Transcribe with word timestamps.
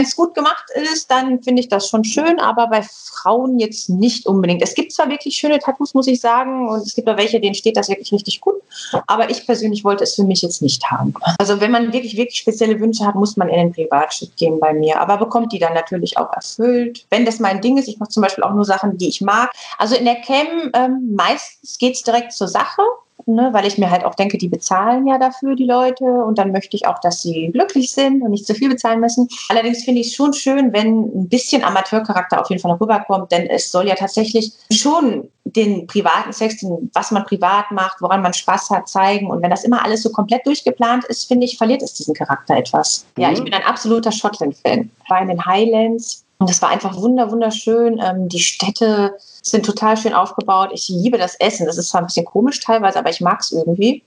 Es 0.00 0.14
gut 0.14 0.32
gemacht 0.32 0.66
ist, 0.74 1.10
dann 1.10 1.42
finde 1.42 1.60
ich 1.60 1.68
das 1.68 1.88
schon 1.88 2.04
schön, 2.04 2.38
aber 2.38 2.68
bei 2.68 2.82
Frauen 2.82 3.58
jetzt 3.58 3.90
nicht 3.90 4.26
unbedingt. 4.26 4.62
Es 4.62 4.74
gibt 4.74 4.92
zwar 4.92 5.10
wirklich 5.10 5.34
schöne 5.34 5.58
Tattoos, 5.58 5.92
muss 5.92 6.06
ich 6.06 6.20
sagen, 6.20 6.68
und 6.68 6.86
es 6.86 6.94
gibt 6.94 7.08
auch 7.08 7.16
welche, 7.16 7.40
denen 7.40 7.56
steht 7.56 7.76
das 7.76 7.88
wirklich 7.88 8.12
richtig 8.12 8.40
gut, 8.40 8.62
aber 9.08 9.28
ich 9.28 9.44
persönlich 9.44 9.82
wollte 9.82 10.04
es 10.04 10.14
für 10.14 10.22
mich 10.22 10.40
jetzt 10.42 10.62
nicht 10.62 10.88
haben. 10.88 11.14
Also 11.38 11.60
wenn 11.60 11.72
man 11.72 11.92
wirklich, 11.92 12.16
wirklich 12.16 12.38
spezielle 12.38 12.78
Wünsche 12.78 13.04
hat, 13.04 13.16
muss 13.16 13.36
man 13.36 13.48
in 13.48 13.56
den 13.56 13.72
Privatschritt 13.72 14.36
gehen 14.36 14.60
bei 14.60 14.72
mir, 14.72 15.00
aber 15.00 15.16
bekommt 15.16 15.52
die 15.52 15.58
dann 15.58 15.74
natürlich 15.74 16.16
auch 16.16 16.32
erfüllt. 16.32 17.04
Wenn 17.10 17.26
das 17.26 17.40
mein 17.40 17.60
Ding 17.60 17.76
ist, 17.76 17.88
ich 17.88 17.98
mache 17.98 18.10
zum 18.10 18.22
Beispiel 18.22 18.44
auch 18.44 18.54
nur 18.54 18.64
Sachen, 18.64 18.98
die 18.98 19.08
ich 19.08 19.20
mag. 19.20 19.50
Also 19.78 19.96
in 19.96 20.04
der 20.04 20.20
Cam 20.20 20.70
ähm, 20.74 21.14
meistens 21.16 21.76
geht 21.76 21.96
es 21.96 22.04
direkt 22.04 22.32
zur 22.32 22.46
Sache 22.46 22.82
ne, 23.26 23.50
weil 23.52 23.66
ich 23.66 23.78
mir 23.78 23.90
halt 23.90 24.04
auch 24.04 24.14
denke, 24.14 24.38
die 24.38 24.48
bezahlen 24.48 25.06
ja 25.06 25.18
dafür, 25.18 25.54
die 25.54 25.64
Leute. 25.64 26.04
Und 26.04 26.38
dann 26.38 26.52
möchte 26.52 26.76
ich 26.76 26.86
auch, 26.86 26.98
dass 27.00 27.22
sie 27.22 27.50
glücklich 27.52 27.92
sind 27.92 28.22
und 28.22 28.30
nicht 28.30 28.46
zu 28.46 28.54
viel 28.54 28.68
bezahlen 28.68 29.00
müssen. 29.00 29.28
Allerdings 29.48 29.84
finde 29.84 30.00
ich 30.00 30.08
es 30.08 30.14
schon 30.14 30.32
schön, 30.32 30.72
wenn 30.72 31.02
ein 31.04 31.28
bisschen 31.28 31.64
Amateurcharakter 31.64 32.40
auf 32.40 32.48
jeden 32.50 32.60
Fall 32.60 32.72
noch 32.72 32.80
rüberkommt, 32.80 33.32
denn 33.32 33.46
es 33.48 33.70
soll 33.70 33.86
ja 33.88 33.94
tatsächlich 33.94 34.52
schon 34.70 35.28
den 35.44 35.86
privaten 35.86 36.32
Sex, 36.32 36.58
den, 36.58 36.90
was 36.92 37.10
man 37.10 37.24
privat 37.24 37.70
macht, 37.70 38.00
woran 38.00 38.22
man 38.22 38.34
Spaß 38.34 38.70
hat, 38.70 38.88
zeigen. 38.88 39.30
Und 39.30 39.42
wenn 39.42 39.50
das 39.50 39.64
immer 39.64 39.84
alles 39.84 40.02
so 40.02 40.10
komplett 40.10 40.46
durchgeplant 40.46 41.04
ist, 41.06 41.26
finde 41.26 41.46
ich, 41.46 41.56
verliert 41.56 41.82
es 41.82 41.94
diesen 41.94 42.14
Charakter 42.14 42.56
etwas. 42.56 43.06
Mhm. 43.16 43.22
Ja, 43.22 43.32
ich 43.32 43.42
bin 43.42 43.54
ein 43.54 43.64
absoluter 43.64 44.12
Schottland-Fan. 44.12 44.90
War 45.08 45.22
in 45.22 45.28
den 45.28 45.44
Highlands 45.44 46.24
und 46.38 46.48
es 46.48 46.62
war 46.62 46.68
einfach 46.70 46.96
wunder, 46.96 47.30
wunderschön. 47.32 48.00
Ähm, 48.02 48.28
die 48.28 48.38
Städte 48.38 49.16
sind 49.42 49.66
total 49.66 49.96
schön 49.96 50.14
aufgebaut. 50.14 50.70
Ich 50.72 50.88
liebe 50.88 51.18
das 51.18 51.34
Essen. 51.34 51.66
Das 51.66 51.78
ist 51.78 51.88
zwar 51.88 52.00
ein 52.00 52.06
bisschen 52.06 52.24
komisch 52.24 52.60
teilweise, 52.60 52.98
aber 52.98 53.10
ich 53.10 53.20
mag 53.20 53.40
es 53.40 53.50
irgendwie. 53.50 54.04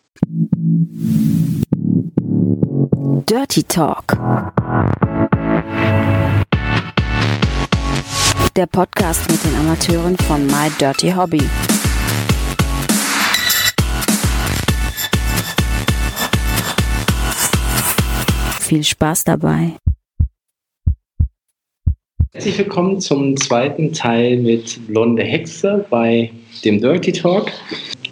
Dirty 3.29 3.63
Talk. 3.63 4.17
Der 8.55 8.65
Podcast 8.65 9.29
mit 9.29 9.43
den 9.43 9.55
Amateuren 9.59 10.17
von 10.17 10.47
My 10.47 10.69
Dirty 10.79 11.11
Hobby. 11.11 11.43
Viel 18.61 18.83
Spaß 18.85 19.25
dabei. 19.25 19.73
Herzlich 22.33 22.57
willkommen 22.59 23.01
zum 23.01 23.35
zweiten 23.35 23.91
Teil 23.91 24.37
mit 24.37 24.87
Blonde 24.87 25.21
Hexe 25.21 25.85
bei 25.89 26.31
dem 26.63 26.79
Dirty 26.79 27.11
Talk. 27.11 27.51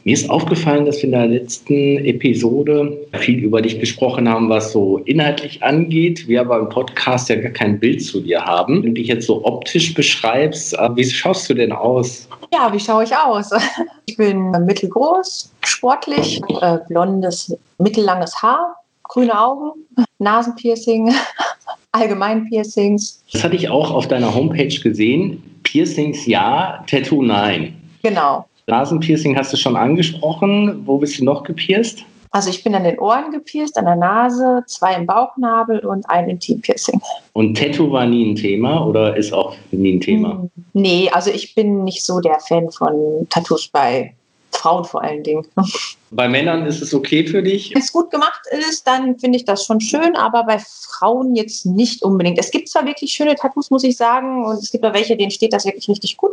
Mir 0.03 0.13
ist 0.13 0.29
aufgefallen, 0.29 0.85
dass 0.85 0.97
wir 0.97 1.05
in 1.05 1.11
der 1.11 1.27
letzten 1.27 2.03
Episode 2.03 2.97
viel 3.13 3.39
über 3.39 3.61
dich 3.61 3.79
gesprochen 3.79 4.27
haben, 4.27 4.49
was 4.49 4.73
so 4.73 4.97
inhaltlich 4.97 5.63
angeht. 5.63 6.27
Wir 6.27 6.41
aber 6.41 6.59
im 6.59 6.67
Podcast 6.67 7.29
ja 7.29 7.37
gar 7.37 7.53
kein 7.53 7.79
Bild 7.79 8.03
zu 8.03 8.19
dir 8.19 8.43
haben. 8.43 8.83
Wenn 8.83 8.93
du 8.93 8.99
dich 8.99 9.07
jetzt 9.07 9.25
so 9.25 9.45
optisch 9.45 9.93
beschreibst, 9.93 10.73
äh, 10.73 10.89
wie 10.95 11.05
schaust 11.05 11.49
du 11.49 11.53
denn 11.53 11.71
aus? 11.71 12.27
Ja, 12.53 12.73
wie 12.73 12.79
schaue 12.79 13.05
ich 13.05 13.15
aus? 13.15 13.51
Ich 14.05 14.17
bin 14.17 14.51
mittelgroß, 14.51 15.53
sportlich, 15.63 16.41
äh, 16.61 16.79
blondes, 16.89 17.55
mittellanges 17.77 18.41
Haar, 18.41 18.75
grüne 19.03 19.39
Augen, 19.39 19.85
Nasenpiercing, 20.17 21.13
allgemein 21.91 22.45
Piercings. 22.45 23.23
Das 23.31 23.43
hatte 23.43 23.55
ich 23.55 23.69
auch 23.69 23.91
auf 23.91 24.07
deiner 24.07 24.33
Homepage 24.33 24.67
gesehen. 24.67 25.43
Piercings 25.63 26.25
ja, 26.25 26.83
Tattoo 26.87 27.21
nein. 27.21 27.75
Genau. 28.03 28.45
Nasenpiercing 28.67 29.35
hast 29.35 29.51
du 29.51 29.57
schon 29.57 29.75
angesprochen. 29.75 30.83
Wo 30.85 30.97
bist 30.97 31.19
du 31.19 31.25
noch 31.25 31.43
gepierst? 31.43 32.05
Also 32.31 32.51
ich 32.51 32.63
bin 32.63 32.75
an 32.75 32.83
den 32.83 32.99
Ohren 32.99 33.31
gepierst, 33.31 33.75
an 33.77 33.85
der 33.85 33.95
Nase, 33.95 34.63
zwei 34.67 34.93
im 34.93 35.07
Bauchnabel 35.07 35.79
und 35.79 36.07
ein 36.09 36.29
Intimpiercing. 36.29 37.01
Und 37.33 37.57
Tattoo 37.57 37.91
war 37.91 38.05
nie 38.05 38.31
ein 38.31 38.35
Thema 38.35 38.85
oder 38.85 39.17
ist 39.17 39.33
auch 39.33 39.55
nie 39.71 39.93
ein 39.93 39.99
Thema? 39.99 40.33
Hm, 40.33 40.51
nee, 40.73 41.09
also 41.11 41.31
ich 41.31 41.55
bin 41.55 41.83
nicht 41.83 42.05
so 42.05 42.19
der 42.19 42.39
Fan 42.39 42.69
von 42.69 43.25
Tattoos 43.31 43.67
bei 43.69 44.13
Frauen 44.51 44.83
vor 44.83 45.03
allen 45.03 45.23
Dingen. 45.23 45.45
Bei 46.11 46.27
Männern 46.27 46.65
ist 46.65 46.81
es 46.81 46.93
okay 46.93 47.25
für 47.25 47.43
dich? 47.43 47.71
Wenn 47.73 47.81
es 47.81 47.93
gut 47.93 48.09
gemacht 48.09 48.41
ist, 48.67 48.87
dann 48.87 49.19
finde 49.19 49.37
ich 49.37 49.45
das 49.45 49.63
schon 49.63 49.79
schön, 49.79 50.15
aber 50.15 50.43
bei 50.43 50.57
Frauen 50.57 51.35
jetzt 51.35 51.67
nicht 51.67 52.01
unbedingt. 52.01 52.39
Es 52.39 52.49
gibt 52.49 52.67
zwar 52.67 52.83
wirklich 52.87 53.11
schöne 53.11 53.35
Tattoos, 53.35 53.69
muss 53.69 53.83
ich 53.83 53.95
sagen, 53.95 54.43
und 54.43 54.57
es 54.57 54.71
gibt 54.71 54.83
auch 54.83 54.93
welche, 54.95 55.15
denen 55.15 55.29
steht 55.29 55.53
das 55.53 55.65
wirklich 55.65 55.87
richtig 55.87 56.17
gut, 56.17 56.31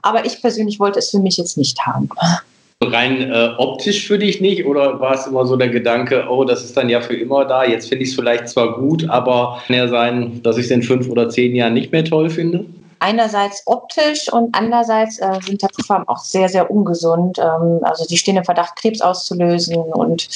aber 0.00 0.24
ich 0.24 0.40
persönlich 0.40 0.80
wollte 0.80 0.98
es 0.98 1.10
für 1.10 1.18
mich 1.18 1.36
jetzt 1.36 1.58
nicht 1.58 1.78
haben. 1.84 2.08
Rein 2.80 3.30
äh, 3.30 3.50
optisch 3.58 4.06
für 4.06 4.18
dich 4.18 4.40
nicht 4.40 4.64
oder 4.64 4.98
war 4.98 5.14
es 5.14 5.26
immer 5.26 5.44
so 5.44 5.56
der 5.56 5.68
Gedanke, 5.68 6.26
oh, 6.30 6.44
das 6.44 6.64
ist 6.64 6.74
dann 6.76 6.88
ja 6.88 7.02
für 7.02 7.16
immer 7.16 7.44
da, 7.44 7.64
jetzt 7.64 7.88
finde 7.88 8.04
ich 8.04 8.10
es 8.10 8.14
vielleicht 8.14 8.48
zwar 8.48 8.78
gut, 8.78 9.06
aber 9.10 9.60
kann 9.66 9.76
ja 9.76 9.88
sein, 9.88 10.40
dass 10.42 10.56
ich 10.56 10.64
es 10.66 10.70
in 10.70 10.82
fünf 10.82 11.08
oder 11.10 11.28
zehn 11.28 11.54
Jahren 11.54 11.74
nicht 11.74 11.92
mehr 11.92 12.04
toll 12.04 12.30
finde? 12.30 12.64
Einerseits 13.00 13.62
optisch 13.66 14.32
und 14.32 14.54
andererseits 14.54 15.18
äh, 15.18 15.38
sind 15.44 15.60
Tattoofarben 15.60 16.08
auch 16.08 16.24
sehr, 16.24 16.48
sehr 16.48 16.70
ungesund. 16.70 17.38
Ähm, 17.38 17.80
also 17.82 18.04
die 18.06 18.16
stehen 18.16 18.36
im 18.36 18.44
Verdacht, 18.44 18.76
Krebs 18.76 19.00
auszulösen. 19.00 19.76
Und 19.76 20.28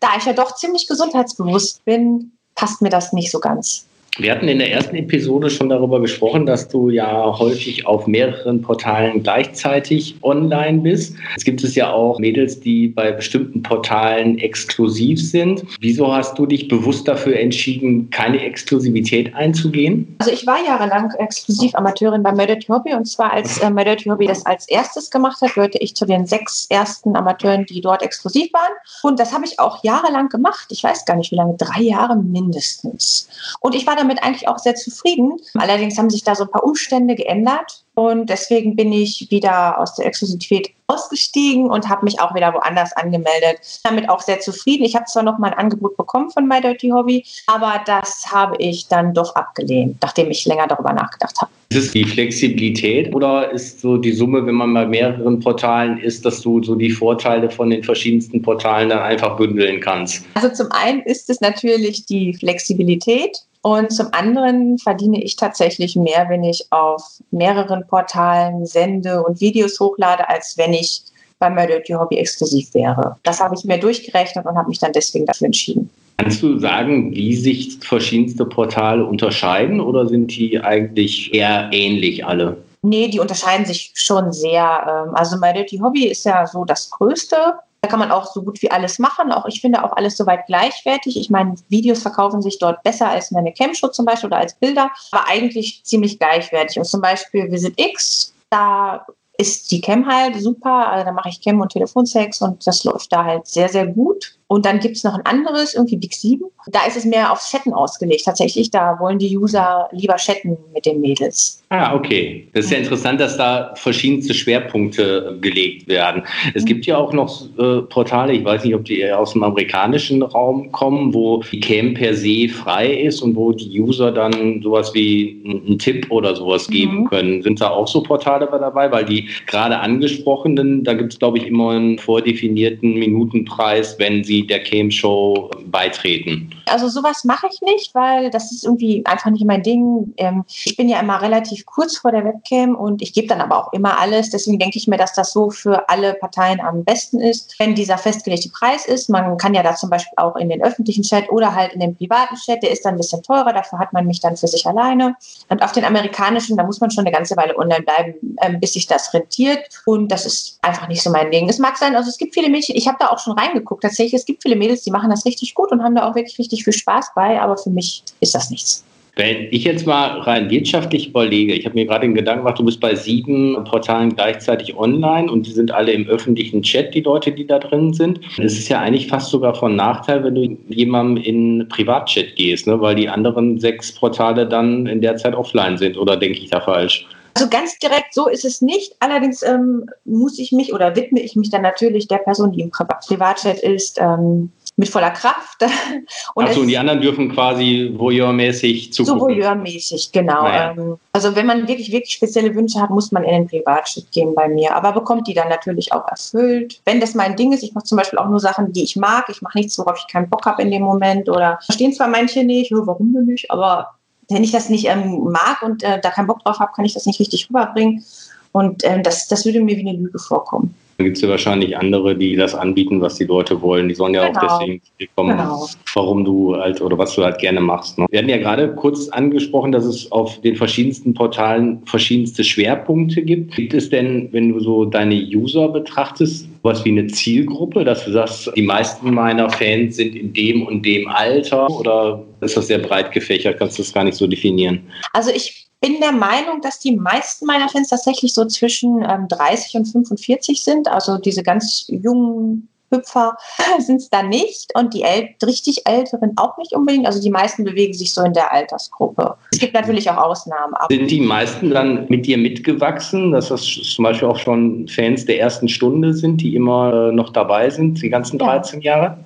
da 0.00 0.08
ich 0.18 0.24
ja 0.24 0.32
doch 0.32 0.54
ziemlich 0.54 0.86
gesundheitsbewusst 0.86 1.84
bin, 1.84 2.32
passt 2.54 2.82
mir 2.82 2.90
das 2.90 3.12
nicht 3.12 3.30
so 3.30 3.38
ganz. 3.38 3.86
Wir 4.18 4.32
hatten 4.32 4.48
in 4.48 4.58
der 4.58 4.72
ersten 4.72 4.96
Episode 4.96 5.50
schon 5.50 5.68
darüber 5.68 6.00
gesprochen, 6.00 6.46
dass 6.46 6.68
du 6.68 6.88
ja 6.88 7.38
häufig 7.38 7.86
auf 7.86 8.06
mehreren 8.06 8.62
Portalen 8.62 9.22
gleichzeitig 9.22 10.16
online 10.22 10.78
bist. 10.78 11.16
Es 11.36 11.44
gibt 11.44 11.62
es 11.62 11.74
ja 11.74 11.92
auch 11.92 12.18
Mädels, 12.18 12.58
die 12.58 12.88
bei 12.88 13.12
bestimmten 13.12 13.62
Portalen 13.62 14.38
exklusiv 14.38 15.22
sind. 15.22 15.64
Wieso 15.80 16.10
hast 16.10 16.38
du 16.38 16.46
dich 16.46 16.68
bewusst 16.68 17.06
dafür 17.06 17.38
entschieden, 17.38 18.08
keine 18.08 18.42
Exklusivität 18.42 19.34
einzugehen? 19.34 20.16
Also 20.20 20.32
ich 20.32 20.46
war 20.46 20.64
jahrelang 20.64 21.10
exklusiv 21.18 21.74
Amateurin 21.74 22.22
bei 22.22 22.32
Murder 22.32 22.56
Hobby 22.70 22.94
und 22.94 23.04
zwar 23.04 23.34
als 23.34 23.58
äh, 23.58 23.68
Murder 23.68 23.96
Hobby 24.06 24.26
das 24.26 24.46
als 24.46 24.66
erstes 24.66 25.10
gemacht 25.10 25.42
hat, 25.42 25.52
gehörte 25.52 25.76
ich 25.78 25.94
zu 25.94 26.06
den 26.06 26.24
sechs 26.24 26.66
ersten 26.70 27.16
Amateuren, 27.16 27.66
die 27.66 27.82
dort 27.82 28.02
exklusiv 28.02 28.50
waren. 28.54 28.72
Und 29.02 29.20
das 29.20 29.34
habe 29.34 29.44
ich 29.44 29.60
auch 29.60 29.84
jahrelang 29.84 30.30
gemacht. 30.30 30.68
Ich 30.70 30.82
weiß 30.82 31.04
gar 31.04 31.16
nicht 31.16 31.32
wie 31.32 31.36
lange, 31.36 31.54
drei 31.58 31.82
Jahre 31.82 32.16
mindestens. 32.16 33.28
Und 33.60 33.74
ich 33.74 33.86
war 33.86 33.94
dann 33.94 34.05
damit 34.06 34.22
eigentlich 34.22 34.48
auch 34.48 34.58
sehr 34.58 34.74
zufrieden. 34.74 35.36
Allerdings 35.54 35.98
haben 35.98 36.10
sich 36.10 36.24
da 36.24 36.34
so 36.34 36.44
ein 36.44 36.50
paar 36.50 36.64
Umstände 36.64 37.14
geändert 37.14 37.84
und 37.94 38.28
deswegen 38.28 38.76
bin 38.76 38.92
ich 38.92 39.28
wieder 39.30 39.80
aus 39.80 39.94
der 39.94 40.06
Exklusivität 40.06 40.70
ausgestiegen 40.86 41.68
und 41.68 41.88
habe 41.88 42.04
mich 42.04 42.20
auch 42.20 42.34
wieder 42.34 42.54
woanders 42.54 42.92
angemeldet. 42.92 43.58
Damit 43.82 44.08
auch 44.08 44.20
sehr 44.20 44.38
zufrieden. 44.38 44.84
Ich 44.84 44.94
habe 44.94 45.06
zwar 45.06 45.22
noch 45.22 45.38
mal 45.38 45.48
ein 45.48 45.58
Angebot 45.58 45.96
bekommen 45.96 46.30
von 46.30 46.46
My 46.46 46.60
Dirty 46.60 46.90
Hobby, 46.90 47.24
aber 47.46 47.80
das 47.86 48.26
habe 48.30 48.56
ich 48.58 48.86
dann 48.88 49.14
doch 49.14 49.34
abgelehnt, 49.34 49.96
nachdem 50.02 50.30
ich 50.30 50.44
länger 50.46 50.68
darüber 50.68 50.92
nachgedacht 50.92 51.40
habe. 51.40 51.50
Ist 51.70 51.78
es 51.78 51.90
die 51.92 52.04
Flexibilität 52.04 53.12
oder 53.14 53.50
ist 53.50 53.80
so 53.80 53.96
die 53.96 54.12
Summe, 54.12 54.46
wenn 54.46 54.54
man 54.54 54.72
bei 54.72 54.86
mehreren 54.86 55.40
Portalen 55.40 55.98
ist, 55.98 56.24
dass 56.24 56.40
du 56.40 56.62
so 56.62 56.76
die 56.76 56.90
Vorteile 56.90 57.50
von 57.50 57.70
den 57.70 57.82
verschiedensten 57.82 58.40
Portalen 58.40 58.90
dann 58.90 59.00
einfach 59.00 59.36
bündeln 59.36 59.80
kannst? 59.80 60.24
Also 60.34 60.50
zum 60.50 60.70
einen 60.70 61.00
ist 61.00 61.28
es 61.28 61.40
natürlich 61.40 62.06
die 62.06 62.34
Flexibilität. 62.34 63.38
Und 63.66 63.90
zum 63.90 64.06
anderen 64.12 64.78
verdiene 64.78 65.20
ich 65.20 65.34
tatsächlich 65.34 65.96
mehr, 65.96 66.26
wenn 66.28 66.44
ich 66.44 66.68
auf 66.70 67.02
mehreren 67.32 67.84
Portalen 67.88 68.64
sende 68.64 69.20
und 69.24 69.40
Videos 69.40 69.80
hochlade, 69.80 70.28
als 70.28 70.56
wenn 70.56 70.72
ich 70.72 71.02
bei 71.40 71.50
My 71.50 71.66
Dirty 71.66 71.94
Hobby 71.94 72.16
exklusiv 72.16 72.72
wäre. 72.74 73.16
Das 73.24 73.40
habe 73.40 73.56
ich 73.56 73.64
mir 73.64 73.80
durchgerechnet 73.80 74.46
und 74.46 74.56
habe 74.56 74.68
mich 74.68 74.78
dann 74.78 74.92
deswegen 74.92 75.26
dafür 75.26 75.46
entschieden. 75.46 75.90
Kannst 76.18 76.44
du 76.44 76.60
sagen, 76.60 77.10
wie 77.10 77.34
sich 77.34 77.80
verschiedenste 77.80 78.44
Portale 78.44 79.04
unterscheiden 79.04 79.80
oder 79.80 80.06
sind 80.06 80.28
die 80.36 80.60
eigentlich 80.60 81.34
eher 81.34 81.68
ähnlich 81.72 82.24
alle? 82.24 82.58
Nee, 82.82 83.08
die 83.08 83.18
unterscheiden 83.18 83.66
sich 83.66 83.90
schon 83.94 84.32
sehr. 84.32 85.06
Ähm, 85.08 85.16
also 85.16 85.38
My 85.38 85.52
Dirty 85.52 85.78
Hobby 85.78 86.04
ist 86.04 86.24
ja 86.24 86.46
so 86.46 86.64
das 86.64 86.88
Größte 86.88 87.54
da 87.80 87.88
kann 87.88 87.98
man 87.98 88.10
auch 88.10 88.26
so 88.32 88.42
gut 88.42 88.60
wie 88.62 88.70
alles 88.70 88.98
machen. 88.98 89.32
Auch 89.32 89.46
ich 89.46 89.60
finde 89.60 89.84
auch 89.84 89.92
alles 89.92 90.16
soweit 90.16 90.46
gleichwertig. 90.46 91.16
Ich 91.16 91.30
meine, 91.30 91.54
Videos 91.68 92.02
verkaufen 92.02 92.42
sich 92.42 92.58
dort 92.58 92.82
besser 92.82 93.08
als 93.08 93.34
eine 93.34 93.52
Cam-Show 93.52 93.88
zum 93.88 94.06
Beispiel 94.06 94.28
oder 94.28 94.38
als 94.38 94.54
Bilder, 94.54 94.90
aber 95.12 95.28
eigentlich 95.28 95.84
ziemlich 95.84 96.18
gleichwertig. 96.18 96.78
Und 96.78 96.84
zum 96.84 97.00
Beispiel 97.00 97.50
Visit 97.50 97.78
X, 97.80 98.34
da 98.50 99.06
ist 99.38 99.70
die 99.70 99.80
Cam 99.80 100.06
halt 100.06 100.36
super. 100.36 100.90
Also 100.90 101.04
da 101.04 101.12
mache 101.12 101.28
ich 101.28 101.40
Cam 101.42 101.60
und 101.60 101.72
Telefonsex 101.72 102.40
und 102.42 102.66
das 102.66 102.84
läuft 102.84 103.12
da 103.12 103.24
halt 103.24 103.46
sehr, 103.46 103.68
sehr 103.68 103.86
gut. 103.86 104.36
Und 104.48 104.64
dann 104.64 104.78
gibt 104.78 104.96
es 104.96 105.02
noch 105.02 105.14
ein 105.14 105.26
anderes, 105.26 105.74
irgendwie 105.74 105.96
Big 105.96 106.14
7. 106.14 106.40
Da 106.68 106.86
ist 106.86 106.96
es 106.96 107.04
mehr 107.04 107.32
auf 107.32 107.40
Chatten 107.40 107.72
ausgelegt. 107.72 108.24
Tatsächlich, 108.24 108.70
da 108.70 108.96
wollen 109.00 109.18
die 109.18 109.36
User 109.36 109.88
lieber 109.90 110.16
chatten 110.16 110.56
mit 110.72 110.86
den 110.86 111.00
Mädels. 111.00 111.64
Ah, 111.70 111.94
okay. 111.94 112.46
Das 112.54 112.66
ist 112.66 112.70
ja 112.70 112.78
interessant, 112.78 113.20
dass 113.20 113.36
da 113.36 113.72
verschiedenste 113.74 114.34
Schwerpunkte 114.34 115.36
gelegt 115.40 115.88
werden. 115.88 116.22
Es 116.54 116.64
gibt 116.64 116.86
ja 116.86 116.96
auch 116.96 117.12
noch 117.12 117.42
äh, 117.58 117.82
Portale, 117.82 118.34
ich 118.34 118.44
weiß 118.44 118.62
nicht, 118.64 118.74
ob 118.76 118.84
die 118.84 119.00
eher 119.00 119.18
aus 119.18 119.32
dem 119.32 119.42
amerikanischen 119.42 120.22
Raum 120.22 120.70
kommen, 120.70 121.12
wo 121.12 121.42
die 121.50 121.58
Cam 121.58 121.94
per 121.94 122.14
se 122.14 122.48
frei 122.48 122.92
ist 122.94 123.22
und 123.22 123.34
wo 123.34 123.50
die 123.50 123.80
User 123.80 124.12
dann 124.12 124.62
sowas 124.62 124.94
wie 124.94 125.42
einen 125.44 125.78
Tipp 125.80 126.06
oder 126.10 126.36
sowas 126.36 126.68
geben 126.68 127.00
mhm. 127.00 127.08
können. 127.08 127.42
Sind 127.42 127.60
da 127.60 127.70
auch 127.70 127.88
so 127.88 128.00
Portale 128.00 128.46
dabei? 128.46 128.92
Weil 128.92 129.04
die 129.04 129.25
gerade 129.46 129.78
angesprochenen, 129.78 130.84
da 130.84 130.94
gibt 130.94 131.12
es, 131.12 131.18
glaube 131.18 131.38
ich, 131.38 131.46
immer 131.46 131.70
einen 131.70 131.98
vordefinierten 131.98 132.94
Minutenpreis, 132.94 133.98
wenn 133.98 134.24
sie 134.24 134.46
der 134.46 134.62
Cam-Show 134.62 135.50
beitreten. 135.66 136.50
Also 136.66 136.88
sowas 136.88 137.24
mache 137.24 137.48
ich 137.50 137.60
nicht, 137.62 137.94
weil 137.94 138.30
das 138.30 138.52
ist 138.52 138.64
irgendwie 138.64 139.04
einfach 139.06 139.30
nicht 139.30 139.44
mein 139.44 139.62
Ding. 139.62 140.12
Ähm, 140.16 140.44
ich 140.64 140.76
bin 140.76 140.88
ja 140.88 141.00
immer 141.00 141.22
relativ 141.22 141.56
relativ 141.56 141.66
kurz 141.66 141.98
vor 141.98 142.12
der 142.12 142.24
Webcam 142.24 142.74
und 142.74 143.02
ich 143.02 143.12
gebe 143.12 143.26
dann 143.26 143.40
aber 143.40 143.58
auch 143.58 143.72
immer 143.72 143.98
alles. 144.00 144.30
Deswegen 144.30 144.58
denke 144.58 144.78
ich 144.78 144.86
mir, 144.86 144.96
dass 144.96 145.12
das 145.12 145.32
so 145.32 145.50
für 145.50 145.88
alle 145.88 146.14
Parteien 146.14 146.60
am 146.60 146.84
besten 146.84 147.20
ist, 147.20 147.54
wenn 147.58 147.74
dieser 147.74 147.98
festgelegte 147.98 148.48
Preis 148.48 148.86
ist. 148.86 149.08
Man 149.08 149.36
kann 149.36 149.54
ja 149.54 149.62
da 149.62 149.74
zum 149.74 149.90
Beispiel 149.90 150.14
auch 150.16 150.36
in 150.36 150.48
den 150.48 150.62
öffentlichen 150.62 151.02
Chat 151.02 151.30
oder 151.30 151.54
halt 151.54 151.72
in 151.72 151.80
den 151.80 151.96
privaten 151.96 152.36
Chat, 152.36 152.62
der 152.62 152.70
ist 152.70 152.84
dann 152.84 152.94
ein 152.94 152.98
bisschen 152.98 153.22
teurer, 153.22 153.52
dafür 153.52 153.78
hat 153.78 153.92
man 153.92 154.06
mich 154.06 154.20
dann 154.20 154.36
für 154.36 154.48
sich 154.48 154.66
alleine. 154.66 155.16
Und 155.48 155.62
auf 155.62 155.72
den 155.72 155.84
amerikanischen, 155.84 156.56
da 156.56 156.64
muss 156.64 156.80
man 156.80 156.90
schon 156.90 157.04
eine 157.06 157.14
ganze 157.14 157.36
Weile 157.36 157.56
online 157.56 157.82
bleiben, 157.82 158.14
ähm, 158.42 158.60
bis 158.60 158.72
sich 158.72 158.86
das 158.86 159.08
rentiert. 159.16 159.60
Und 159.84 160.12
das 160.12 160.26
ist 160.26 160.58
einfach 160.62 160.88
nicht 160.88 161.02
so 161.02 161.10
mein 161.10 161.30
Ding. 161.30 161.48
Es 161.48 161.58
mag 161.58 161.76
sein, 161.76 161.96
also 161.96 162.08
es 162.08 162.18
gibt 162.18 162.34
viele 162.34 162.48
Mädchen, 162.48 162.76
ich 162.76 162.86
habe 162.86 162.98
da 163.00 163.08
auch 163.08 163.18
schon 163.18 163.38
reingeguckt, 163.38 163.82
tatsächlich, 163.82 164.14
es 164.14 164.26
gibt 164.26 164.42
viele 164.42 164.56
Mädels, 164.56 164.82
die 164.82 164.90
machen 164.90 165.10
das 165.10 165.24
richtig 165.24 165.54
gut 165.54 165.72
und 165.72 165.82
haben 165.82 165.94
da 165.94 166.08
auch 166.08 166.14
wirklich 166.14 166.38
richtig 166.38 166.64
viel 166.64 166.72
Spaß 166.72 167.12
bei, 167.14 167.40
aber 167.40 167.56
für 167.56 167.70
mich 167.70 168.02
ist 168.20 168.34
das 168.34 168.50
nichts. 168.50 168.84
Wenn 169.18 169.48
ich 169.50 169.64
jetzt 169.64 169.86
mal 169.86 170.20
rein 170.20 170.50
wirtschaftlich 170.50 171.08
überlege, 171.08 171.54
ich 171.54 171.64
habe 171.64 171.74
mir 171.74 171.86
gerade 171.86 172.02
den 172.06 172.14
Gedanken 172.14 172.44
gemacht, 172.44 172.58
du 172.58 172.64
bist 172.66 172.80
bei 172.80 172.94
sieben 172.94 173.56
Portalen 173.64 174.14
gleichzeitig 174.14 174.76
online 174.76 175.32
und 175.32 175.46
die 175.46 175.52
sind 175.52 175.72
alle 175.72 175.92
im 175.92 176.06
öffentlichen 176.06 176.60
Chat, 176.60 176.94
die 176.94 177.00
Leute, 177.00 177.32
die 177.32 177.46
da 177.46 177.58
drin 177.58 177.94
sind. 177.94 178.20
Es 178.36 178.58
ist 178.58 178.68
ja 178.68 178.78
eigentlich 178.80 179.08
fast 179.08 179.30
sogar 179.30 179.54
von 179.54 179.74
Nachteil, 179.74 180.22
wenn 180.22 180.34
du 180.34 180.58
jemandem 180.68 181.24
in 181.24 181.66
Privatchat 181.70 182.36
gehst, 182.36 182.66
ne? 182.66 182.78
weil 182.78 182.94
die 182.94 183.08
anderen 183.08 183.58
sechs 183.58 183.90
Portale 183.90 184.46
dann 184.46 184.84
in 184.84 185.00
der 185.00 185.16
Zeit 185.16 185.34
offline 185.34 185.78
sind. 185.78 185.96
Oder 185.96 186.18
denke 186.18 186.38
ich 186.38 186.50
da 186.50 186.60
falsch? 186.60 187.06
Also 187.36 187.50
ganz 187.50 187.78
direkt 187.78 188.14
so 188.14 188.28
ist 188.28 188.44
es 188.44 188.62
nicht. 188.62 188.96
Allerdings 189.00 189.42
ähm, 189.42 189.90
muss 190.04 190.38
ich 190.38 190.52
mich 190.52 190.72
oder 190.72 190.96
widme 190.96 191.20
ich 191.20 191.36
mich 191.36 191.50
dann 191.50 191.62
natürlich 191.62 192.08
der 192.08 192.18
Person, 192.18 192.52
die 192.52 192.62
im 192.62 192.70
Privatchat 192.70 193.58
ist, 193.60 193.98
ähm, 194.00 194.50
mit 194.76 194.88
voller 194.88 195.10
Kraft. 195.10 195.62
Und 196.34 196.46
Achso, 196.46 196.60
und 196.60 196.68
die 196.68 196.76
anderen 196.76 197.00
dürfen 197.00 197.32
quasi 197.32 197.94
voyeurmäßig 197.96 198.92
zugucken. 198.92 199.20
So 199.20 199.26
voyeurmäßig, 199.26 200.12
genau. 200.12 200.42
Naja. 200.42 200.72
Ähm, 200.72 200.98
also 201.12 201.34
wenn 201.34 201.46
man 201.46 201.66
wirklich, 201.66 201.90
wirklich 201.92 202.12
spezielle 202.12 202.54
Wünsche 202.54 202.80
hat, 202.80 202.90
muss 202.90 203.10
man 203.10 203.24
in 203.24 203.32
den 203.32 203.46
Privatchat 203.48 204.12
gehen 204.12 204.34
bei 204.34 204.48
mir. 204.48 204.76
Aber 204.76 204.92
bekommt 204.92 205.28
die 205.28 205.34
dann 205.34 205.48
natürlich 205.48 205.92
auch 205.92 206.06
erfüllt. 206.08 206.80
Wenn 206.84 207.00
das 207.00 207.14
mein 207.14 207.36
Ding 207.36 207.52
ist, 207.52 207.62
ich 207.62 207.72
mache 207.72 207.84
zum 207.84 207.96
Beispiel 207.96 208.18
auch 208.18 208.28
nur 208.28 208.40
Sachen, 208.40 208.72
die 208.72 208.82
ich 208.82 208.96
mag. 208.96 209.26
Ich 209.30 209.40
mache 209.40 209.58
nichts, 209.58 209.78
worauf 209.78 209.98
ich 209.98 210.12
keinen 210.12 210.28
Bock 210.28 210.44
habe 210.44 210.62
in 210.62 210.70
dem 210.70 210.82
Moment. 210.82 211.28
Oder 211.30 211.58
verstehen 211.64 211.94
zwar 211.94 212.08
manche 212.08 212.44
nicht, 212.44 212.70
warum 212.72 213.14
denn 213.14 213.24
nicht, 213.24 213.50
aber 213.50 213.95
wenn 214.28 214.44
ich 214.44 214.52
das 214.52 214.68
nicht 214.68 214.86
ähm, 214.86 215.30
mag 215.30 215.62
und 215.62 215.82
äh, 215.82 216.00
da 216.00 216.10
keinen 216.10 216.26
Bock 216.26 216.42
drauf 216.42 216.58
habe, 216.58 216.72
kann 216.74 216.84
ich 216.84 216.94
das 216.94 217.06
nicht 217.06 217.20
richtig 217.20 217.48
rüberbringen. 217.48 218.04
Und 218.52 218.84
ähm, 218.84 219.02
das, 219.02 219.28
das 219.28 219.44
würde 219.44 219.60
mir 219.60 219.76
wie 219.76 219.88
eine 219.88 219.98
Lüge 219.98 220.18
vorkommen. 220.18 220.74
Dann 220.96 221.04
gibt 221.04 221.18
es 221.18 221.22
ja 221.22 221.28
wahrscheinlich 221.28 221.76
andere, 221.76 222.16
die 222.16 222.36
das 222.36 222.54
anbieten, 222.54 223.02
was 223.02 223.16
die 223.16 223.24
Leute 223.24 223.60
wollen. 223.60 223.88
Die 223.88 223.94
sollen 223.94 224.14
ja 224.14 224.28
genau. 224.28 224.40
auch 224.40 224.58
deswegen 224.58 224.80
kommen, 225.14 225.36
genau. 225.36 225.66
warum 225.94 226.24
du 226.24 226.56
halt 226.56 226.80
oder 226.80 226.96
was 226.96 227.14
du 227.14 227.22
halt 227.22 227.38
gerne 227.38 227.60
machst. 227.60 227.98
Ne? 227.98 228.06
Wir 228.08 228.20
hatten 228.20 228.30
ja 228.30 228.38
gerade 228.38 228.74
kurz 228.74 229.08
angesprochen, 229.10 229.72
dass 229.72 229.84
es 229.84 230.10
auf 230.10 230.40
den 230.40 230.56
verschiedensten 230.56 231.12
Portalen 231.12 231.82
verschiedenste 231.84 232.42
Schwerpunkte 232.44 233.20
gibt. 233.22 233.54
Gibt 233.54 233.74
es 233.74 233.90
denn, 233.90 234.30
wenn 234.32 234.54
du 234.54 234.60
so 234.60 234.86
deine 234.86 235.16
User 235.16 235.68
betrachtest, 235.68 236.48
was 236.62 236.82
wie 236.86 236.92
eine 236.92 237.08
Zielgruppe, 237.08 237.84
dass 237.84 238.06
du 238.06 238.12
sagst, 238.12 238.50
die 238.56 238.62
meisten 238.62 239.12
meiner 239.12 239.50
Fans 239.50 239.96
sind 239.96 240.16
in 240.16 240.32
dem 240.32 240.66
und 240.66 240.84
dem 240.86 241.08
Alter 241.08 241.68
oder 241.68 242.22
ist 242.40 242.56
das 242.56 242.66
sehr 242.66 242.78
breit 242.78 243.12
gefächert? 243.12 243.58
Kannst 243.58 243.78
du 243.78 243.82
das 243.82 243.92
gar 243.92 244.04
nicht 244.04 244.16
so 244.16 244.26
definieren? 244.26 244.90
Also 245.12 245.30
ich 245.30 245.66
bin 245.80 246.00
der 246.00 246.12
Meinung, 246.12 246.60
dass 246.62 246.78
die 246.78 246.96
meisten 246.96 247.46
meiner 247.46 247.68
Fans 247.68 247.88
tatsächlich 247.88 248.34
so 248.34 248.44
zwischen 248.46 249.02
ähm, 249.02 249.28
30 249.28 249.76
und 249.76 249.84
45 249.86 250.62
sind. 250.62 250.88
Also 250.88 251.18
diese 251.18 251.42
ganz 251.42 251.86
jungen 251.88 252.68
Hüpfer 252.90 253.36
sind 253.78 253.96
es 253.96 254.10
da 254.10 254.22
nicht 254.22 254.72
und 254.74 254.94
die 254.94 255.02
äl 255.02 255.28
richtig 255.44 255.82
Älteren 255.86 256.32
auch 256.36 256.56
nicht 256.58 256.72
unbedingt. 256.72 257.06
Also 257.06 257.20
die 257.20 257.30
meisten 257.30 257.64
bewegen 257.64 257.94
sich 257.94 258.12
so 258.12 258.22
in 258.22 258.32
der 258.32 258.52
Altersgruppe. 258.52 259.34
Es 259.52 259.58
gibt 259.58 259.74
natürlich 259.74 260.08
auch 260.10 260.16
Ausnahmen. 260.16 260.74
sind 260.88 261.10
die 261.10 261.20
meisten 261.20 261.70
dann 261.70 262.06
mit 262.08 262.26
dir 262.26 262.38
mitgewachsen, 262.38 263.32
dass 263.32 263.48
das 263.48 263.62
zum 263.64 264.04
Beispiel 264.04 264.28
auch 264.28 264.38
schon 264.38 264.88
Fans 264.88 265.24
der 265.26 265.40
ersten 265.40 265.68
Stunde 265.68 266.14
sind, 266.14 266.40
die 266.40 266.54
immer 266.54 267.10
äh, 267.10 267.12
noch 267.12 267.30
dabei 267.30 267.70
sind, 267.70 268.02
die 268.02 268.08
ganzen 268.08 268.38
13 268.38 268.80
ja. 268.80 268.96
Jahre? 268.96 269.18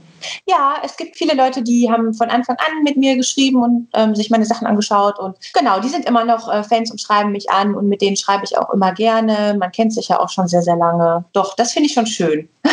Ja, 0.46 0.76
es 0.84 0.96
gibt 0.96 1.16
viele 1.16 1.34
Leute, 1.34 1.62
die 1.62 1.90
haben 1.90 2.14
von 2.14 2.28
Anfang 2.28 2.56
an 2.56 2.82
mit 2.82 2.96
mir 2.96 3.16
geschrieben 3.16 3.62
und 3.62 3.88
ähm, 3.94 4.14
sich 4.14 4.30
meine 4.30 4.44
Sachen 4.44 4.66
angeschaut. 4.66 5.18
Und 5.18 5.36
genau, 5.52 5.80
die 5.80 5.88
sind 5.88 6.06
immer 6.06 6.24
noch 6.24 6.52
äh, 6.52 6.62
Fans 6.62 6.90
und 6.90 7.00
schreiben 7.00 7.32
mich 7.32 7.50
an 7.50 7.74
und 7.74 7.88
mit 7.88 8.02
denen 8.02 8.16
schreibe 8.16 8.44
ich 8.44 8.56
auch 8.56 8.70
immer 8.70 8.92
gerne. 8.92 9.56
Man 9.58 9.72
kennt 9.72 9.92
sich 9.92 10.08
ja 10.08 10.18
auch 10.20 10.28
schon 10.28 10.48
sehr, 10.48 10.62
sehr 10.62 10.76
lange. 10.76 11.24
Doch, 11.32 11.54
das 11.56 11.72
finde 11.72 11.88
ich 11.88 11.94
schon 11.94 12.06
schön. 12.06 12.48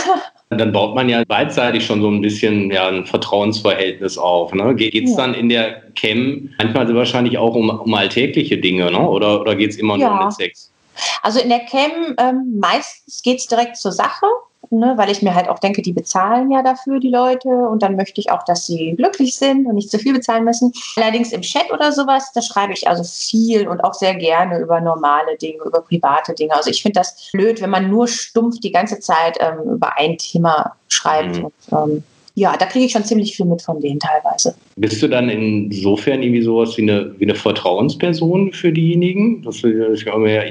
Dann 0.49 0.71
baut 0.71 0.95
man 0.95 1.09
ja 1.09 1.23
beidseitig 1.27 1.85
schon 1.85 2.01
so 2.01 2.09
ein 2.09 2.21
bisschen 2.21 2.71
ja, 2.71 2.87
ein 2.87 3.05
Vertrauensverhältnis 3.05 4.17
auf. 4.17 4.53
Ne? 4.53 4.75
Geht 4.75 4.95
es 4.95 5.11
ja. 5.11 5.17
dann 5.17 5.33
in 5.33 5.49
der 5.49 5.81
Cam 5.95 6.49
manchmal 6.57 6.95
wahrscheinlich 6.95 7.37
auch 7.37 7.53
um, 7.53 7.69
um 7.69 7.93
alltägliche 7.93 8.57
Dinge, 8.57 8.89
ne? 8.89 9.09
oder, 9.09 9.41
oder 9.41 9.57
geht 9.57 9.71
es 9.71 9.75
immer 9.75 9.97
ja. 9.97 10.07
nur 10.07 10.13
um 10.13 10.25
den 10.27 10.31
Sex? 10.31 10.71
Also 11.21 11.41
in 11.41 11.49
der 11.49 11.59
Cam 11.65 12.15
ähm, 12.17 12.59
meistens 12.59 13.21
geht 13.21 13.39
es 13.39 13.47
direkt 13.47 13.75
zur 13.75 13.91
Sache 13.91 14.25
ne, 14.71 14.93
weil 14.97 15.09
ich 15.09 15.21
mir 15.21 15.35
halt 15.35 15.49
auch 15.49 15.59
denke, 15.59 15.81
die 15.81 15.93
bezahlen 15.93 16.51
ja 16.51 16.61
dafür, 16.63 16.99
die 16.99 17.09
Leute, 17.09 17.49
und 17.49 17.83
dann 17.83 17.95
möchte 17.95 18.21
ich 18.21 18.31
auch, 18.31 18.43
dass 18.43 18.65
sie 18.65 18.93
glücklich 18.95 19.35
sind 19.35 19.65
und 19.65 19.75
nicht 19.75 19.91
zu 19.91 19.99
viel 19.99 20.13
bezahlen 20.13 20.43
müssen. 20.43 20.71
Allerdings 20.95 21.31
im 21.31 21.41
Chat 21.41 21.71
oder 21.71 21.91
sowas, 21.91 22.31
da 22.33 22.41
schreibe 22.41 22.73
ich 22.73 22.87
also 22.87 23.03
viel 23.03 23.67
und 23.67 23.83
auch 23.83 23.93
sehr 23.93 24.15
gerne 24.15 24.59
über 24.59 24.81
normale 24.81 25.37
Dinge, 25.37 25.63
über 25.65 25.81
private 25.81 26.33
Dinge. 26.33 26.55
Also 26.55 26.69
ich 26.69 26.81
finde 26.81 26.99
das 26.99 27.29
blöd, 27.31 27.61
wenn 27.61 27.69
man 27.69 27.89
nur 27.89 28.07
stumpf 28.07 28.59
die 28.59 28.71
ganze 28.71 28.99
Zeit 28.99 29.37
ähm, 29.39 29.75
über 29.75 29.97
ein 29.97 30.17
Thema 30.17 30.75
schreibt. 30.89 31.37
Mhm. 31.37 31.45
Und, 31.45 31.53
ähm, 31.71 32.03
ja, 32.35 32.55
da 32.55 32.67
kriege 32.67 32.85
ich 32.85 32.91
schon 32.91 33.03
ziemlich 33.03 33.35
viel 33.35 33.47
mit 33.47 33.63
von 33.63 33.81
denen 33.81 33.99
teilweise. 33.99 34.53
Bist 34.75 35.01
du 35.01 35.07
dann 35.07 35.27
insofern 35.27 36.21
irgendwie 36.21 36.43
sowas 36.43 36.77
wie 36.77 36.83
eine, 36.83 37.11
wie 37.17 37.25
eine 37.25 37.33
Vertrauensperson 37.33 38.53
für 38.53 38.71
diejenigen, 38.71 39.41
dass 39.41 39.63
wir 39.63 39.89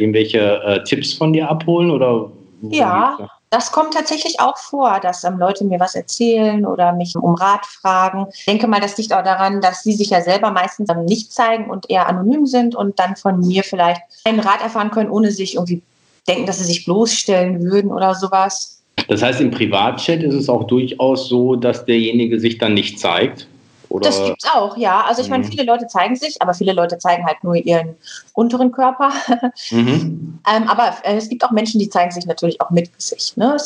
irgendwelche 0.00 0.60
äh, 0.64 0.82
Tipps 0.82 1.12
von 1.12 1.32
dir 1.32 1.48
abholen 1.48 1.92
oder? 1.92 2.32
Ja, 2.70 3.16
das 3.56 3.72
kommt 3.72 3.94
tatsächlich 3.94 4.38
auch 4.38 4.58
vor, 4.58 5.00
dass 5.00 5.24
ähm, 5.24 5.38
Leute 5.38 5.64
mir 5.64 5.80
was 5.80 5.94
erzählen 5.94 6.66
oder 6.66 6.92
mich 6.92 7.16
um 7.16 7.34
Rat 7.36 7.64
fragen. 7.64 8.26
Ich 8.34 8.44
denke 8.44 8.66
mal, 8.66 8.82
das 8.82 8.98
liegt 8.98 9.14
auch 9.14 9.24
daran, 9.24 9.62
dass 9.62 9.82
sie 9.82 9.92
sich 9.92 10.10
ja 10.10 10.20
selber 10.20 10.50
meistens 10.50 10.90
ähm, 10.90 11.06
nicht 11.06 11.32
zeigen 11.32 11.70
und 11.70 11.88
eher 11.88 12.06
anonym 12.06 12.44
sind 12.44 12.74
und 12.74 12.98
dann 12.98 13.16
von 13.16 13.40
mir 13.40 13.62
vielleicht 13.62 14.02
einen 14.26 14.40
Rat 14.40 14.60
erfahren 14.60 14.90
können, 14.90 15.08
ohne 15.08 15.30
sich 15.30 15.54
irgendwie 15.54 15.80
denken, 16.28 16.44
dass 16.44 16.58
sie 16.58 16.66
sich 16.66 16.84
bloßstellen 16.84 17.62
würden 17.62 17.90
oder 17.92 18.14
sowas. 18.14 18.82
Das 19.08 19.22
heißt, 19.22 19.40
im 19.40 19.50
Privatchat 19.50 20.22
ist 20.22 20.34
es 20.34 20.50
auch 20.50 20.64
durchaus 20.64 21.26
so, 21.26 21.56
dass 21.56 21.86
derjenige 21.86 22.38
sich 22.38 22.58
dann 22.58 22.74
nicht 22.74 23.00
zeigt. 23.00 23.48
Oder? 23.88 24.06
Das 24.06 24.22
gibt's 24.24 24.46
auch, 24.52 24.76
ja. 24.76 25.04
Also 25.04 25.22
ich 25.22 25.28
mhm. 25.28 25.32
meine, 25.32 25.44
viele 25.44 25.64
Leute 25.64 25.86
zeigen 25.86 26.16
sich, 26.16 26.40
aber 26.40 26.54
viele 26.54 26.72
Leute 26.72 26.98
zeigen 26.98 27.24
halt 27.26 27.42
nur 27.42 27.56
ihren 27.56 27.96
unteren 28.34 28.72
Körper. 28.72 29.12
Mhm. 29.70 30.38
ähm, 30.48 30.68
aber 30.68 30.94
äh, 31.02 31.16
es 31.16 31.28
gibt 31.28 31.44
auch 31.44 31.50
Menschen, 31.50 31.80
die 31.80 31.88
zeigen 31.88 32.10
sich 32.10 32.26
natürlich 32.26 32.60
auch 32.60 32.70
mit 32.70 32.92
Gesicht. 32.94 33.36
Ne? 33.36 33.56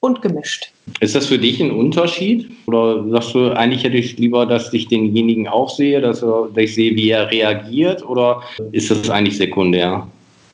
und 0.00 0.22
gemischt. 0.22 0.70
Ist 1.00 1.14
das 1.14 1.26
für 1.26 1.38
dich 1.38 1.60
ein 1.60 1.70
Unterschied? 1.70 2.50
Oder 2.66 3.08
sagst 3.10 3.34
du, 3.34 3.50
eigentlich 3.50 3.84
hätte 3.84 3.96
ich 3.96 4.16
lieber, 4.16 4.46
dass 4.46 4.72
ich 4.72 4.88
denjenigen 4.88 5.48
auch 5.48 5.70
sehe, 5.70 6.00
dass, 6.00 6.20
dass 6.20 6.50
ich 6.56 6.74
sehe, 6.74 6.94
wie 6.94 7.10
er 7.10 7.30
reagiert? 7.30 8.04
Oder 8.08 8.42
ist 8.72 8.90
das 8.90 9.10
eigentlich 9.10 9.36
sekundär? 9.36 10.06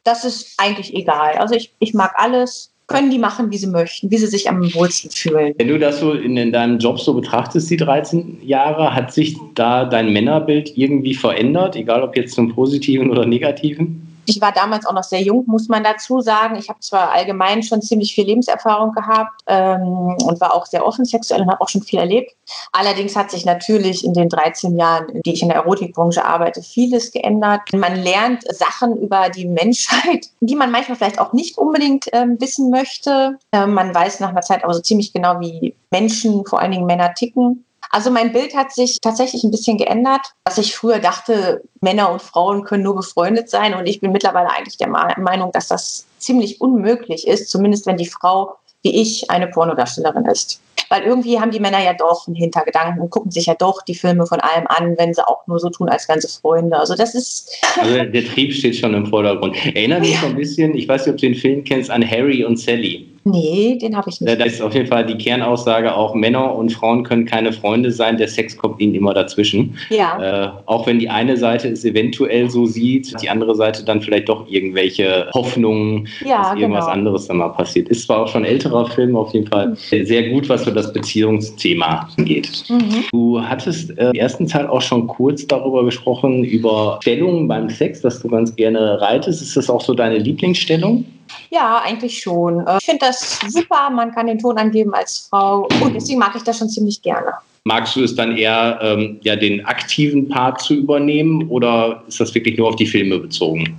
Das 0.05 0.25
ist 0.25 0.55
eigentlich 0.59 0.95
egal. 0.95 1.35
Also 1.37 1.55
ich, 1.55 1.73
ich 1.79 1.95
mag 1.95 2.15
alles 2.17 2.71
können 2.87 3.11
die 3.11 3.19
machen, 3.19 3.51
wie 3.51 3.57
sie 3.57 3.67
möchten, 3.67 4.11
wie 4.11 4.19
sie 4.19 4.27
sich 4.27 4.49
am 4.49 4.75
wohlsten 4.75 5.11
fühlen. 5.11 5.55
Wenn 5.57 5.69
du 5.69 5.79
das 5.79 6.01
so 6.01 6.13
in, 6.13 6.37
in, 6.37 6.53
deinem 6.53 6.79
Job 6.79 7.01
so 7.01 7.15
betrachtest, 7.15 7.71
die 7.71 7.77
13 7.77 8.39
Jahre, 8.43 8.95
hat 8.95 9.13
sich 9.13 9.37
da 9.55 9.85
dein 9.85 10.13
Männerbild 10.13 10.77
irgendwie 10.77 11.15
verändert, 11.15 11.77
egal 11.77 12.03
ob 12.03 12.17
jetzt 12.17 12.35
zum 12.35 12.55
Positiven 12.55 13.11
oder 13.11 13.25
Negativen? 13.25 14.04
Ich 14.27 14.41
war 14.41 14.53
damals 14.53 14.87
auch 14.87 14.93
noch 14.93 15.05
sehr 15.05 15.23
jung, 15.23 15.45
muss 15.47 15.69
man 15.69 15.85
dazu 15.85 16.21
sagen. 16.21 16.57
Ich 16.57 16.69
habe 16.69 16.81
zwar 16.81 17.11
allgemein 17.11 17.63
schon 17.63 17.83
ziemlich 17.83 18.15
viel 18.15 18.27
Lebenserfahrung 18.27 18.93
gehabt 18.93 19.43
ähm, 19.47 20.17
und 20.25 20.41
war 20.41 20.55
auch 20.55 20.67
sehr 20.67 20.87
offen 20.87 21.05
sexuell 21.05 21.43
und 21.43 21.51
habe 21.51 21.61
auch 21.61 21.69
schon 21.69 21.83
viel 21.83 21.99
erlebt. 21.99 22.35
Allerdings 22.73 23.17
hat 23.17 23.31
sich 23.31 23.45
natürlich 23.45 24.05
in 24.05 24.15
den 24.15 24.29
13 24.29 24.77
Jahren, 24.77 25.09
in 25.09 25.23
die 25.23 25.33
ich 25.33 25.43
in 25.43 25.49
der 25.49 25.59
Erotikbranche 25.59 26.25
arbeite, 26.25 26.63
vieles 26.63 27.13
geändert. 27.13 27.61
Man 27.73 27.97
lernt 27.97 28.45
Sachen 28.55 28.97
über 28.97 29.29
die 29.29 29.47
Menschheit, 29.47 30.29
die 30.41 30.57
man 30.57 30.71
manchmal 30.71 30.97
vielleicht 30.97 31.19
auch 31.19 31.33
nicht 31.33 31.59
unbedingt 31.59 32.07
ähm, 32.13 32.37
wissen 32.41 32.71
möchte. 32.71 33.39
Ähm, 33.53 33.75
man 33.75 33.95
weiß 33.95 34.21
nach 34.21 34.31
einer 34.31 34.43
Zeit 34.43 34.65
aber 34.65 34.75
so 34.75 34.81
ziemlich 34.81 35.13
genau, 35.13 35.41
wie 35.41 35.75
Menschen, 35.91 36.45
vor 36.47 36.61
allen 36.61 36.73
Dingen 36.73 36.87
Männer, 36.87 37.15
ticken. 37.15 37.65
Also 37.95 38.11
mein 38.11 38.33
Bild 38.33 38.57
hat 38.57 38.73
sich 38.73 39.01
tatsächlich 39.01 39.45
ein 39.45 39.53
bisschen 39.53 39.79
geändert, 39.79 40.23
dass 40.43 40.59
ich 40.59 40.75
früher 40.75 40.99
dachte, 40.99 41.63
Männer 41.81 42.11
und 42.11 42.21
Frauen 42.21 42.65
können 42.65 42.83
nur 42.83 42.97
befreundet 42.97 43.49
sein 43.49 43.73
und 43.73 43.87
ich 43.87 44.01
bin 44.01 44.11
mittlerweile 44.11 44.51
eigentlich 44.51 44.77
der 44.79 44.89
Meinung, 44.89 45.53
dass 45.53 45.69
das 45.69 46.05
ziemlich 46.19 46.61
unmöglich 46.61 47.25
ist, 47.25 47.49
zumindest 47.49 47.87
wenn 47.87 47.97
die 47.97 48.09
Frau 48.09 48.57
wie 48.83 49.01
ich 49.01 49.31
eine 49.31 49.47
Pornodarstellerin 49.47 50.27
ist. 50.27 50.61
Weil 50.89 51.05
irgendwie 51.05 51.39
haben 51.39 51.53
die 51.53 51.61
Männer 51.61 51.83
ja 51.83 51.95
doch 51.95 52.27
einen 52.27 52.35
Hintergedanken 52.35 53.01
und 53.01 53.11
gucken 53.11 53.31
sich 53.31 53.47
ja 53.47 53.55
doch 53.55 53.83
die 53.83 53.95
Filme 53.95 54.27
von 54.27 54.41
allem 54.41 54.67
an, 54.67 54.97
wenn 54.99 55.15
sie 55.15 55.27
auch 55.27 55.47
nur 55.47 55.61
so 55.61 55.71
tun 55.71 55.89
als 55.89 56.09
ganze 56.09 56.29
Freunde. 56.29 56.77
Also 56.77 56.97
das 56.97 57.15
ist. 57.15 57.53
Also 57.81 57.95
der 57.95 58.25
Trieb 58.25 58.53
steht 58.53 58.75
schon 58.75 58.93
im 58.95 59.07
Vordergrund. 59.07 59.57
Erinnert 59.67 60.01
mich 60.01 60.15
ja. 60.15 60.21
so 60.21 60.27
ein 60.27 60.37
bisschen, 60.37 60.77
ich 60.77 60.89
weiß 60.89 61.07
nicht, 61.07 61.15
ob 61.15 61.21
du 61.21 61.27
den 61.29 61.37
Film 61.37 61.63
kennst, 61.63 61.91
an 61.91 62.09
Harry 62.09 62.45
und 62.45 62.59
Sally. 62.59 63.14
Nee, 63.25 63.79
den 63.81 63.97
habe 63.97 64.11
ich 64.11 64.21
nicht. 64.21 64.39
Da 64.39 64.45
ist 64.45 64.61
auf 64.61 64.75
jeden 64.75 64.87
Fall 64.87 65.07
die 65.07 65.17
Kernaussage 65.17 65.95
auch, 65.97 66.15
Männer 66.15 66.55
und 66.55 66.71
Frauen 66.71 67.05
können 67.05 67.25
keine 67.25 67.53
Freunde 67.53 67.91
sein, 67.91 68.19
der 68.19 68.29
Sex 68.29 68.57
kommt 68.57 68.81
ihnen 68.81 68.95
immer 68.95 69.15
dazwischen. 69.15 69.79
Ja. 69.89 70.45
Äh, 70.45 70.51
auch 70.67 70.87
wenn 70.87 70.99
die 70.99 71.09
eine 71.09 71.39
Seite 71.39 71.69
es 71.69 71.87
eventuell 71.87 72.51
so 72.51 72.67
sieht, 72.67 73.15
die 73.23 73.31
andere 73.31 73.55
Seite 73.55 73.83
dann 73.83 74.03
vielleicht 74.03 74.29
doch 74.29 74.47
irgendwelche 74.49 75.29
Hoffnungen, 75.33 76.07
ja, 76.23 76.51
dass 76.51 76.61
irgendwas 76.61 76.85
genau. 76.85 76.93
anderes 76.93 77.27
dann 77.27 77.39
mal 77.39 77.49
passiert. 77.49 77.89
Ist 77.89 78.07
zwar 78.07 78.25
auch 78.25 78.29
schon 78.29 78.43
ein 78.43 78.51
älterer 78.51 78.87
Film, 78.91 79.17
auf 79.17 79.33
jeden 79.33 79.47
Fall 79.47 79.69
mhm. 79.69 80.05
sehr 80.05 80.29
gut, 80.29 80.49
was 80.51 80.65
für 80.65 80.73
das 80.73 80.93
Beziehungsthema 80.93 82.11
angeht. 82.19 82.65
Mhm. 82.69 83.05
Du 83.11 83.41
hattest 83.41 83.97
äh, 83.99 84.11
im 84.11 84.15
ersten 84.15 84.47
Teil 84.47 84.67
auch 84.67 84.83
schon 84.83 85.07
kurz 85.07 85.47
darüber 85.47 85.83
gesprochen, 85.85 86.45
über 86.45 86.99
Stellungen 87.01 87.49
beim 87.49 87.71
Sex, 87.71 88.03
dass 88.03 88.21
du 88.21 88.29
ganz 88.29 88.55
gerne 88.55 89.01
reitest. 89.01 89.41
Ist 89.41 89.57
das 89.57 89.71
auch 89.71 89.81
so 89.81 89.95
deine 89.95 90.19
Lieblingsstellung? 90.19 91.07
Ja, 91.51 91.79
eigentlich 91.85 92.21
schon. 92.21 92.67
Äh, 92.67 92.79
ich 92.79 92.85
finde 92.85 93.07
das 93.07 93.39
super, 93.49 93.91
man 93.91 94.13
kann 94.13 94.27
den 94.27 94.39
Ton 94.39 94.59
angeben 94.59 94.95
als 94.95 95.27
Frau 95.31 95.69
und 95.83 95.95
deswegen 95.95 96.19
mag 96.19 96.35
ich 96.35 96.43
das 96.43 96.59
schon 96.59 96.69
ziemlich 96.69 97.03
gerne. 97.03 97.33
Magst 97.65 97.97
du 97.97 98.03
es 98.03 98.15
dann 98.15 98.37
eher, 98.37 98.79
ähm, 98.83 99.19
ja, 99.23 99.37
den 99.37 99.65
aktiven 99.65 100.29
Part 100.29 100.61
zu 100.61 100.75
übernehmen 100.75 101.49
oder 101.49 102.03
ist 102.07 102.21
das 102.21 102.35
wirklich 102.35 102.59
nur 102.59 102.69
auf 102.69 102.77
die 102.77 102.87
Filme 102.87 103.19
bezogen? 103.19 103.79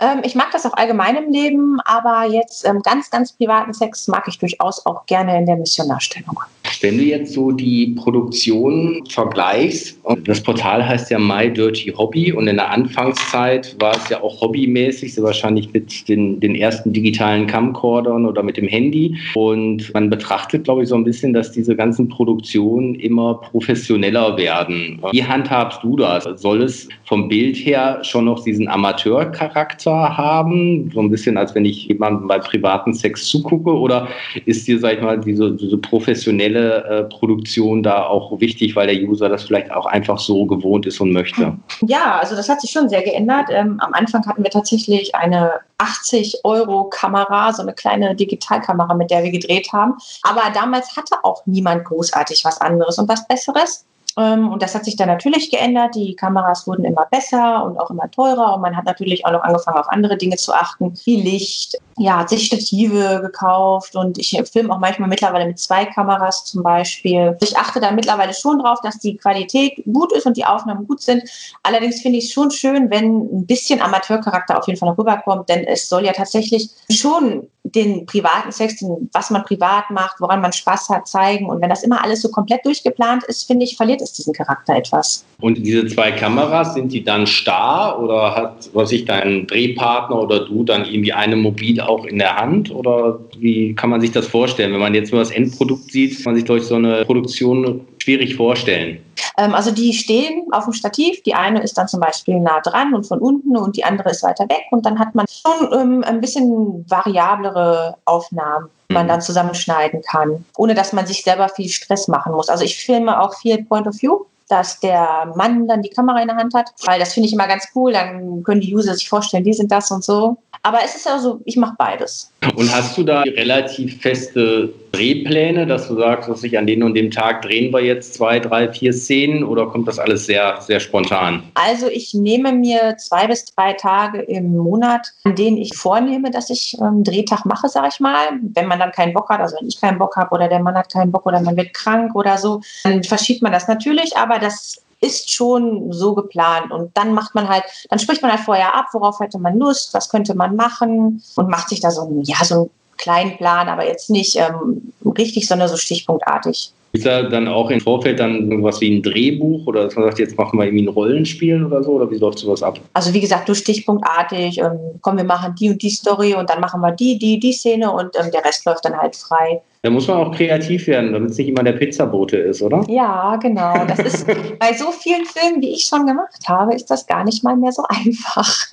Ähm, 0.00 0.22
ich 0.24 0.34
mag 0.34 0.50
das 0.50 0.66
auch 0.66 0.72
allgemein 0.72 1.16
im 1.16 1.30
Leben, 1.30 1.78
aber 1.84 2.24
jetzt 2.24 2.66
ähm, 2.66 2.80
ganz, 2.82 3.10
ganz 3.10 3.32
privaten 3.32 3.72
Sex 3.72 4.08
mag 4.08 4.26
ich 4.26 4.38
durchaus 4.38 4.84
auch 4.86 5.06
gerne 5.06 5.38
in 5.38 5.46
der 5.46 5.56
Missionarstellung. 5.56 6.40
Wenn 6.80 6.96
du 6.96 7.04
jetzt 7.04 7.34
so 7.34 7.50
die 7.50 7.88
Produktion 7.88 9.04
vergleichst, 9.08 10.00
das 10.24 10.42
Portal 10.42 10.86
heißt 10.86 11.10
ja 11.10 11.18
My 11.18 11.52
Dirty 11.52 11.92
Hobby 11.96 12.32
und 12.32 12.48
in 12.48 12.56
der 12.56 12.70
Anfangszeit 12.70 13.76
war 13.78 13.94
es 13.94 14.08
ja 14.08 14.22
auch 14.22 14.40
hobbymäßig, 14.40 15.14
so 15.14 15.22
wahrscheinlich 15.22 15.70
mit 15.74 16.08
den, 16.08 16.40
den 16.40 16.54
ersten 16.54 16.94
digitalen 16.94 17.46
Camcordern 17.46 18.24
oder 18.24 18.42
mit 18.42 18.56
dem 18.56 18.66
Handy. 18.66 19.14
Und 19.34 19.92
man 19.92 20.08
betrachtet, 20.08 20.64
glaube 20.64 20.82
ich, 20.82 20.88
so 20.88 20.94
ein 20.94 21.04
bisschen, 21.04 21.34
dass 21.34 21.52
diese 21.52 21.76
ganzen 21.76 22.08
Produktionen 22.08 22.94
immer 22.94 23.34
professioneller 23.34 24.38
werden. 24.38 25.00
Wie 25.12 25.22
handhabst 25.22 25.82
du 25.82 25.96
das? 25.96 26.24
Soll 26.40 26.62
es 26.62 26.88
vom 27.04 27.28
Bild 27.28 27.56
her 27.56 27.98
schon 28.02 28.24
noch 28.24 28.42
diesen 28.42 28.68
Amateurcharakter 28.68 30.16
haben? 30.16 30.90
So 30.94 31.00
ein 31.00 31.10
bisschen, 31.10 31.36
als 31.36 31.54
wenn 31.54 31.66
ich 31.66 31.88
jemandem 31.88 32.26
bei 32.26 32.38
privaten 32.38 32.94
Sex 32.94 33.26
zugucke? 33.26 33.70
Oder 33.70 34.08
ist 34.46 34.66
dir, 34.66 34.78
sag 34.78 34.94
ich 34.94 35.02
mal, 35.02 35.20
diese, 35.20 35.52
diese 35.52 35.76
professionelle 35.76 36.69
äh, 36.70 37.04
Produktion 37.04 37.82
da 37.82 38.06
auch 38.06 38.40
wichtig, 38.40 38.76
weil 38.76 38.86
der 38.86 38.96
User 38.96 39.28
das 39.28 39.44
vielleicht 39.44 39.70
auch 39.70 39.86
einfach 39.86 40.18
so 40.18 40.46
gewohnt 40.46 40.86
ist 40.86 41.00
und 41.00 41.12
möchte? 41.12 41.56
Ja, 41.82 42.18
also 42.18 42.36
das 42.36 42.48
hat 42.48 42.60
sich 42.60 42.70
schon 42.70 42.88
sehr 42.88 43.02
geändert. 43.02 43.48
Ähm, 43.50 43.78
am 43.80 43.94
Anfang 43.94 44.26
hatten 44.26 44.42
wir 44.42 44.50
tatsächlich 44.50 45.14
eine 45.14 45.60
80 45.78 46.40
Euro 46.44 46.84
Kamera, 46.84 47.52
so 47.52 47.62
eine 47.62 47.72
kleine 47.72 48.14
Digitalkamera, 48.14 48.94
mit 48.94 49.10
der 49.10 49.22
wir 49.22 49.30
gedreht 49.30 49.72
haben. 49.72 49.94
Aber 50.22 50.42
damals 50.52 50.96
hatte 50.96 51.16
auch 51.22 51.44
niemand 51.46 51.84
großartig 51.84 52.44
was 52.44 52.60
anderes 52.60 52.98
und 52.98 53.08
was 53.08 53.26
Besseres. 53.26 53.86
Ähm, 54.18 54.48
und 54.48 54.62
das 54.62 54.74
hat 54.74 54.84
sich 54.84 54.96
dann 54.96 55.08
natürlich 55.08 55.50
geändert. 55.50 55.94
Die 55.94 56.14
Kameras 56.14 56.66
wurden 56.66 56.84
immer 56.84 57.06
besser 57.10 57.64
und 57.64 57.78
auch 57.78 57.90
immer 57.90 58.10
teurer. 58.10 58.54
Und 58.54 58.62
man 58.62 58.76
hat 58.76 58.84
natürlich 58.84 59.24
auch 59.24 59.32
noch 59.32 59.42
angefangen, 59.42 59.78
auf 59.78 59.88
andere 59.88 60.16
Dinge 60.16 60.36
zu 60.36 60.52
achten, 60.52 60.94
wie 61.04 61.20
Licht. 61.20 61.76
Ja, 61.98 62.18
hat 62.18 62.30
sich 62.30 62.46
Stative 62.46 63.20
gekauft 63.20 63.94
und 63.94 64.16
ich 64.16 64.40
filme 64.50 64.72
auch 64.74 64.78
manchmal 64.78 65.08
mittlerweile 65.08 65.44
mit 65.44 65.58
zwei 65.58 65.84
Kameras 65.84 66.46
zum 66.46 66.62
Beispiel. 66.62 67.36
Ich 67.42 67.58
achte 67.58 67.78
da 67.78 67.90
mittlerweile 67.90 68.32
schon 68.32 68.58
drauf, 68.58 68.78
dass 68.82 68.98
die 68.98 69.18
Qualität 69.18 69.82
gut 69.84 70.10
ist 70.12 70.24
und 70.24 70.38
die 70.38 70.46
Aufnahmen 70.46 70.86
gut 70.86 71.02
sind. 71.02 71.22
Allerdings 71.62 72.00
finde 72.00 72.18
ich 72.18 72.26
es 72.26 72.32
schon 72.32 72.50
schön, 72.50 72.90
wenn 72.90 73.18
ein 73.40 73.46
bisschen 73.46 73.82
Amateurcharakter 73.82 74.56
auf 74.56 74.66
jeden 74.66 74.78
Fall 74.78 74.88
noch 74.88 74.96
rüberkommt, 74.96 75.50
denn 75.50 75.64
es 75.64 75.90
soll 75.90 76.06
ja 76.06 76.12
tatsächlich 76.12 76.70
schon 76.90 77.48
den 77.64 78.06
privaten 78.06 78.52
Sex, 78.52 78.76
den, 78.76 79.10
was 79.12 79.30
man 79.30 79.44
privat 79.44 79.90
macht, 79.90 80.20
woran 80.20 80.40
man 80.40 80.52
Spaß 80.52 80.88
hat, 80.88 81.06
zeigen. 81.06 81.48
Und 81.48 81.60
wenn 81.60 81.68
das 81.68 81.82
immer 81.82 82.02
alles 82.02 82.22
so 82.22 82.30
komplett 82.30 82.64
durchgeplant 82.64 83.24
ist, 83.24 83.46
finde 83.46 83.64
ich, 83.64 83.76
verliert 83.76 83.99
es 84.00 84.12
diesen 84.12 84.32
Charakter 84.32 84.76
etwas. 84.76 85.24
Und 85.40 85.58
diese 85.58 85.86
zwei 85.86 86.12
Kameras, 86.12 86.74
sind 86.74 86.92
die 86.92 87.02
dann 87.02 87.26
starr 87.26 88.00
oder 88.02 88.34
hat, 88.34 88.70
was 88.72 88.92
ich, 88.92 89.04
dein 89.04 89.46
Drehpartner 89.46 90.20
oder 90.20 90.46
du 90.46 90.64
dann 90.64 90.84
irgendwie 90.84 91.12
eine 91.12 91.36
Mobil 91.36 91.80
auch 91.80 92.04
in 92.04 92.18
der 92.18 92.36
Hand? 92.36 92.70
Oder 92.70 93.20
wie 93.38 93.74
kann 93.74 93.90
man 93.90 94.00
sich 94.00 94.12
das 94.12 94.26
vorstellen? 94.26 94.72
Wenn 94.72 94.80
man 94.80 94.94
jetzt 94.94 95.12
nur 95.12 95.20
das 95.20 95.30
Endprodukt 95.30 95.90
sieht, 95.90 96.16
kann 96.16 96.32
man 96.32 96.36
sich 96.36 96.44
durch 96.44 96.64
so 96.64 96.74
eine 96.74 97.04
Produktion 97.04 97.82
schwierig 98.02 98.36
vorstellen. 98.36 99.04
Ähm, 99.38 99.54
also 99.54 99.70
die 99.70 99.92
stehen 99.92 100.46
auf 100.52 100.64
dem 100.64 100.72
Stativ. 100.72 101.22
Die 101.22 101.34
eine 101.34 101.62
ist 101.62 101.78
dann 101.78 101.88
zum 101.88 102.00
Beispiel 102.00 102.40
nah 102.40 102.60
dran 102.60 102.94
und 102.94 103.04
von 103.04 103.18
unten 103.18 103.56
und 103.56 103.76
die 103.76 103.84
andere 103.84 104.10
ist 104.10 104.22
weiter 104.22 104.44
weg. 104.48 104.64
Und 104.70 104.86
dann 104.86 104.98
hat 104.98 105.14
man 105.14 105.26
schon 105.28 105.72
ähm, 105.72 106.04
ein 106.04 106.20
bisschen 106.20 106.84
variablere 106.88 107.96
Aufnahmen 108.04 108.68
die 108.88 108.94
man 108.94 109.06
mhm. 109.06 109.10
dann 109.10 109.20
zusammenschneiden 109.22 110.02
kann, 110.02 110.44
ohne 110.56 110.74
dass 110.74 110.92
man 110.92 111.06
sich 111.06 111.22
selber 111.22 111.48
viel 111.48 111.68
Stress 111.68 112.08
machen 112.08 112.32
muss. 112.32 112.48
Also 112.48 112.64
ich 112.64 112.76
filme 112.76 113.20
auch 113.20 113.38
viel 113.38 113.64
Point 113.64 113.86
of 113.86 113.94
View 114.02 114.24
dass 114.50 114.80
der 114.80 115.32
Mann 115.36 115.68
dann 115.68 115.82
die 115.82 115.90
Kamera 115.90 116.20
in 116.20 116.26
der 116.26 116.36
Hand 116.36 116.54
hat, 116.54 116.72
weil 116.84 116.98
das 116.98 117.14
finde 117.14 117.28
ich 117.28 117.32
immer 117.32 117.46
ganz 117.46 117.68
cool. 117.74 117.92
Dann 117.92 118.42
können 118.42 118.60
die 118.60 118.74
User 118.74 118.94
sich 118.94 119.08
vorstellen, 119.08 119.44
die 119.44 119.52
sind 119.52 119.70
das 119.70 119.90
und 119.90 120.02
so. 120.02 120.36
Aber 120.62 120.78
es 120.84 120.96
ist 120.96 121.06
ja 121.06 121.18
so, 121.18 121.40
ich 121.44 121.56
mache 121.56 121.74
beides. 121.78 122.32
Und 122.54 122.74
hast 122.74 122.96
du 122.96 123.02
da 123.02 123.20
relativ 123.20 124.00
feste 124.00 124.72
Drehpläne, 124.92 125.66
dass 125.66 125.88
du 125.88 125.96
sagst, 125.96 126.28
dass 126.28 126.42
ich 126.42 126.56
an 126.56 126.66
den 126.66 126.82
und 126.82 126.94
dem 126.94 127.10
Tag 127.10 127.42
drehen 127.42 127.72
wir 127.72 127.80
jetzt 127.80 128.14
zwei, 128.14 128.40
drei, 128.40 128.72
vier 128.72 128.92
Szenen 128.92 129.44
oder 129.44 129.66
kommt 129.66 129.86
das 129.86 129.98
alles 129.98 130.24
sehr, 130.24 130.58
sehr 130.60 130.80
spontan? 130.80 131.42
Also 131.54 131.88
ich 131.88 132.14
nehme 132.14 132.52
mir 132.52 132.96
zwei 132.96 133.26
bis 133.26 133.44
drei 133.44 133.74
Tage 133.74 134.22
im 134.22 134.56
Monat, 134.56 135.12
an 135.24 135.36
denen 135.36 135.58
ich 135.58 135.76
vornehme, 135.76 136.30
dass 136.30 136.48
ich 136.48 136.76
einen 136.80 136.98
ähm, 136.98 137.04
Drehtag 137.04 137.44
mache, 137.44 137.68
sage 137.68 137.88
ich 137.92 138.00
mal. 138.00 138.16
Wenn 138.42 138.66
man 138.66 138.78
dann 138.78 138.92
keinen 138.92 139.12
Bock 139.12 139.28
hat, 139.28 139.40
also 139.40 139.56
wenn 139.60 139.68
ich 139.68 139.80
keinen 139.80 139.98
Bock 139.98 140.16
habe 140.16 140.34
oder 140.34 140.48
der 140.48 140.60
Mann 140.60 140.74
hat 140.74 140.92
keinen 140.92 141.12
Bock 141.12 141.26
oder 141.26 141.40
man 141.40 141.56
wird 141.56 141.74
krank 141.74 142.14
oder 142.14 142.38
so, 142.38 142.62
dann 142.84 143.04
verschiebt 143.04 143.42
man 143.42 143.52
das 143.52 143.68
natürlich, 143.68 144.16
aber 144.16 144.38
das 144.38 144.82
ist 145.00 145.30
schon 145.30 145.92
so 145.92 146.14
geplant. 146.14 146.72
Und 146.72 146.96
dann 146.96 147.14
macht 147.14 147.34
man 147.34 147.48
halt, 147.48 147.64
dann 147.88 147.98
spricht 147.98 148.22
man 148.22 148.30
halt 148.30 148.40
vorher 148.40 148.74
ab, 148.74 148.86
worauf 148.92 149.20
hätte 149.20 149.38
man 149.38 149.58
Lust, 149.58 149.94
was 149.94 150.08
könnte 150.08 150.34
man 150.34 150.56
machen 150.56 151.22
und 151.36 151.48
macht 151.48 151.68
sich 151.68 151.80
da 151.80 151.90
so 151.90 152.02
ein, 152.02 152.22
ja, 152.22 152.44
so 152.44 152.54
einen 152.54 152.70
kleinen 152.98 153.36
Plan, 153.36 153.68
aber 153.68 153.86
jetzt 153.86 154.10
nicht 154.10 154.36
ähm, 154.36 154.92
richtig, 155.04 155.48
sondern 155.48 155.68
so 155.68 155.76
stichpunktartig. 155.76 156.72
Ist 156.92 157.06
da 157.06 157.22
dann 157.22 157.46
auch 157.46 157.70
im 157.70 157.80
Vorfeld 157.80 158.18
dann 158.18 158.50
irgendwas 158.50 158.80
wie 158.80 158.96
ein 158.96 159.02
Drehbuch 159.02 159.66
oder 159.66 159.84
dass 159.84 159.94
man 159.94 160.06
sagt, 160.06 160.18
jetzt 160.18 160.36
machen 160.36 160.58
wir 160.58 160.64
irgendwie 160.64 160.84
ein 160.84 160.88
Rollenspiel 160.88 161.64
oder 161.64 161.84
so? 161.84 161.92
Oder 161.92 162.10
wie 162.10 162.16
läuft 162.16 162.40
sowas 162.40 162.62
ab? 162.62 162.80
Also 162.94 163.14
wie 163.14 163.20
gesagt, 163.20 163.46
nur 163.46 163.54
stichpunktartig. 163.54 164.58
Ähm, 164.58 164.78
komm, 165.00 165.16
wir 165.16 165.24
machen 165.24 165.54
die 165.58 165.70
und 165.70 165.80
die 165.80 165.90
Story 165.90 166.34
und 166.34 166.50
dann 166.50 166.60
machen 166.60 166.80
wir 166.80 166.90
die, 166.90 167.16
die, 167.18 167.38
die 167.38 167.52
Szene 167.52 167.92
und 167.92 168.16
ähm, 168.16 168.32
der 168.32 168.44
Rest 168.44 168.64
läuft 168.64 168.84
dann 168.84 168.96
halt 168.96 169.14
frei. 169.14 169.62
Da 169.82 169.90
muss 169.90 170.08
man 170.08 170.18
auch 170.18 170.34
kreativ 170.34 170.88
werden, 170.88 171.12
damit 171.12 171.30
es 171.30 171.38
nicht 171.38 171.48
immer 171.48 171.62
der 171.62 171.72
Pizzabote 171.72 172.36
ist, 172.36 172.60
oder? 172.60 172.84
Ja, 172.88 173.36
genau. 173.36 173.86
Das 173.86 173.98
ist 174.00 174.26
bei 174.58 174.74
so 174.74 174.90
vielen 174.90 175.24
Filmen, 175.24 175.62
wie 175.62 175.70
ich 175.70 175.84
schon 175.84 176.06
gemacht 176.06 176.48
habe, 176.48 176.74
ist 176.74 176.90
das 176.90 177.06
gar 177.06 177.24
nicht 177.24 177.44
mal 177.44 177.56
mehr 177.56 177.72
so 177.72 177.84
einfach. 177.88 178.66